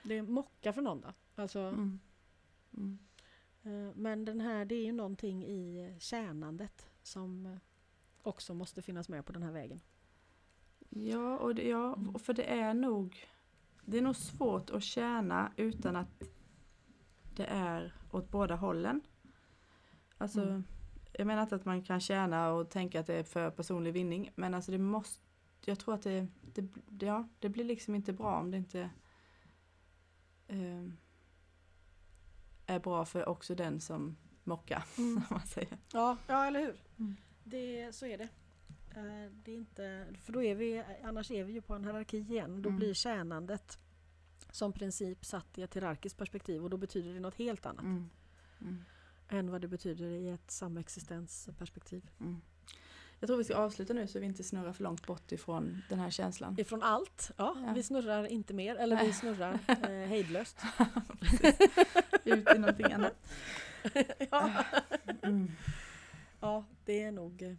[0.03, 1.13] Det är mocka för någon då.
[1.35, 1.99] Alltså, mm.
[3.63, 7.57] Eh, men den här, det är ju någonting i tjänandet som eh,
[8.23, 9.81] också måste finnas med på den här vägen.
[10.89, 12.19] Ja, och det, ja, mm.
[12.19, 13.27] för det är nog
[13.85, 16.23] det är nog svårt att tjäna utan att
[17.35, 19.01] det är åt båda hållen.
[20.17, 20.63] Alltså, mm.
[21.13, 24.31] Jag menar inte att man kan tjäna och tänka att det är för personlig vinning.
[24.35, 25.23] Men alltså det måste,
[25.65, 28.89] jag tror att det, det, ja, det blir liksom inte bra om det inte
[30.47, 30.87] eh,
[32.65, 34.83] är bra för också den som mockar.
[34.97, 35.21] Mm.
[35.29, 35.77] man säger.
[35.93, 36.83] Ja, ja, eller hur.
[36.99, 37.15] Mm.
[37.43, 38.27] Det, så är det.
[38.95, 42.17] Eh, det är inte, för då är vi, annars är vi ju på en hierarki
[42.17, 42.61] igen.
[42.61, 42.79] Då Mm.
[42.79, 43.77] blir tjänandet
[44.51, 48.09] som princip satt i ett hierarkiskt perspektiv och då betyder det något helt annat Mm.
[48.61, 48.83] Mm.
[49.29, 52.09] än vad det betyder i ett samexistensperspektiv.
[52.19, 52.41] Mm.
[53.19, 55.99] Jag tror vi ska avsluta nu så vi inte snurrar för långt bort ifrån den
[55.99, 56.55] här känslan.
[56.59, 57.73] Ifrån allt, ja, Ja.
[57.75, 60.61] vi snurrar inte mer, eller vi snurrar eh, hejdlöst.
[62.23, 63.15] Ut i någonting annat.
[64.31, 64.65] ja.
[66.41, 66.53] Mm.
[66.53, 67.41] ja, det är nog...
[67.41, 67.53] eh,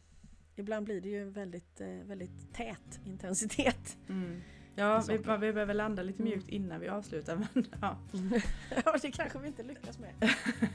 [0.56, 3.96] Ibland blir det ju väldigt, eh, väldigt tät intensitet.
[4.08, 4.40] Mm.
[4.74, 7.36] Ja, vi, vi behöver landa lite mjukt innan vi avslutar.
[7.36, 7.96] Men, ja.
[8.84, 10.14] ja, det kanske vi inte lyckas med.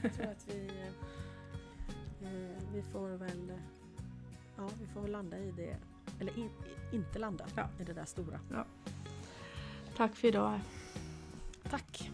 [0.02, 0.66] Jag tror att vi,
[2.22, 2.28] eh,
[2.74, 3.52] vi får väl
[4.56, 5.76] ja, vi får väl landa i det,
[6.20, 6.50] eller in,
[6.92, 7.68] inte landa Ja.
[7.80, 8.40] i det där stora.
[9.96, 10.60] Tack för idag.
[11.70, 12.10] Tack!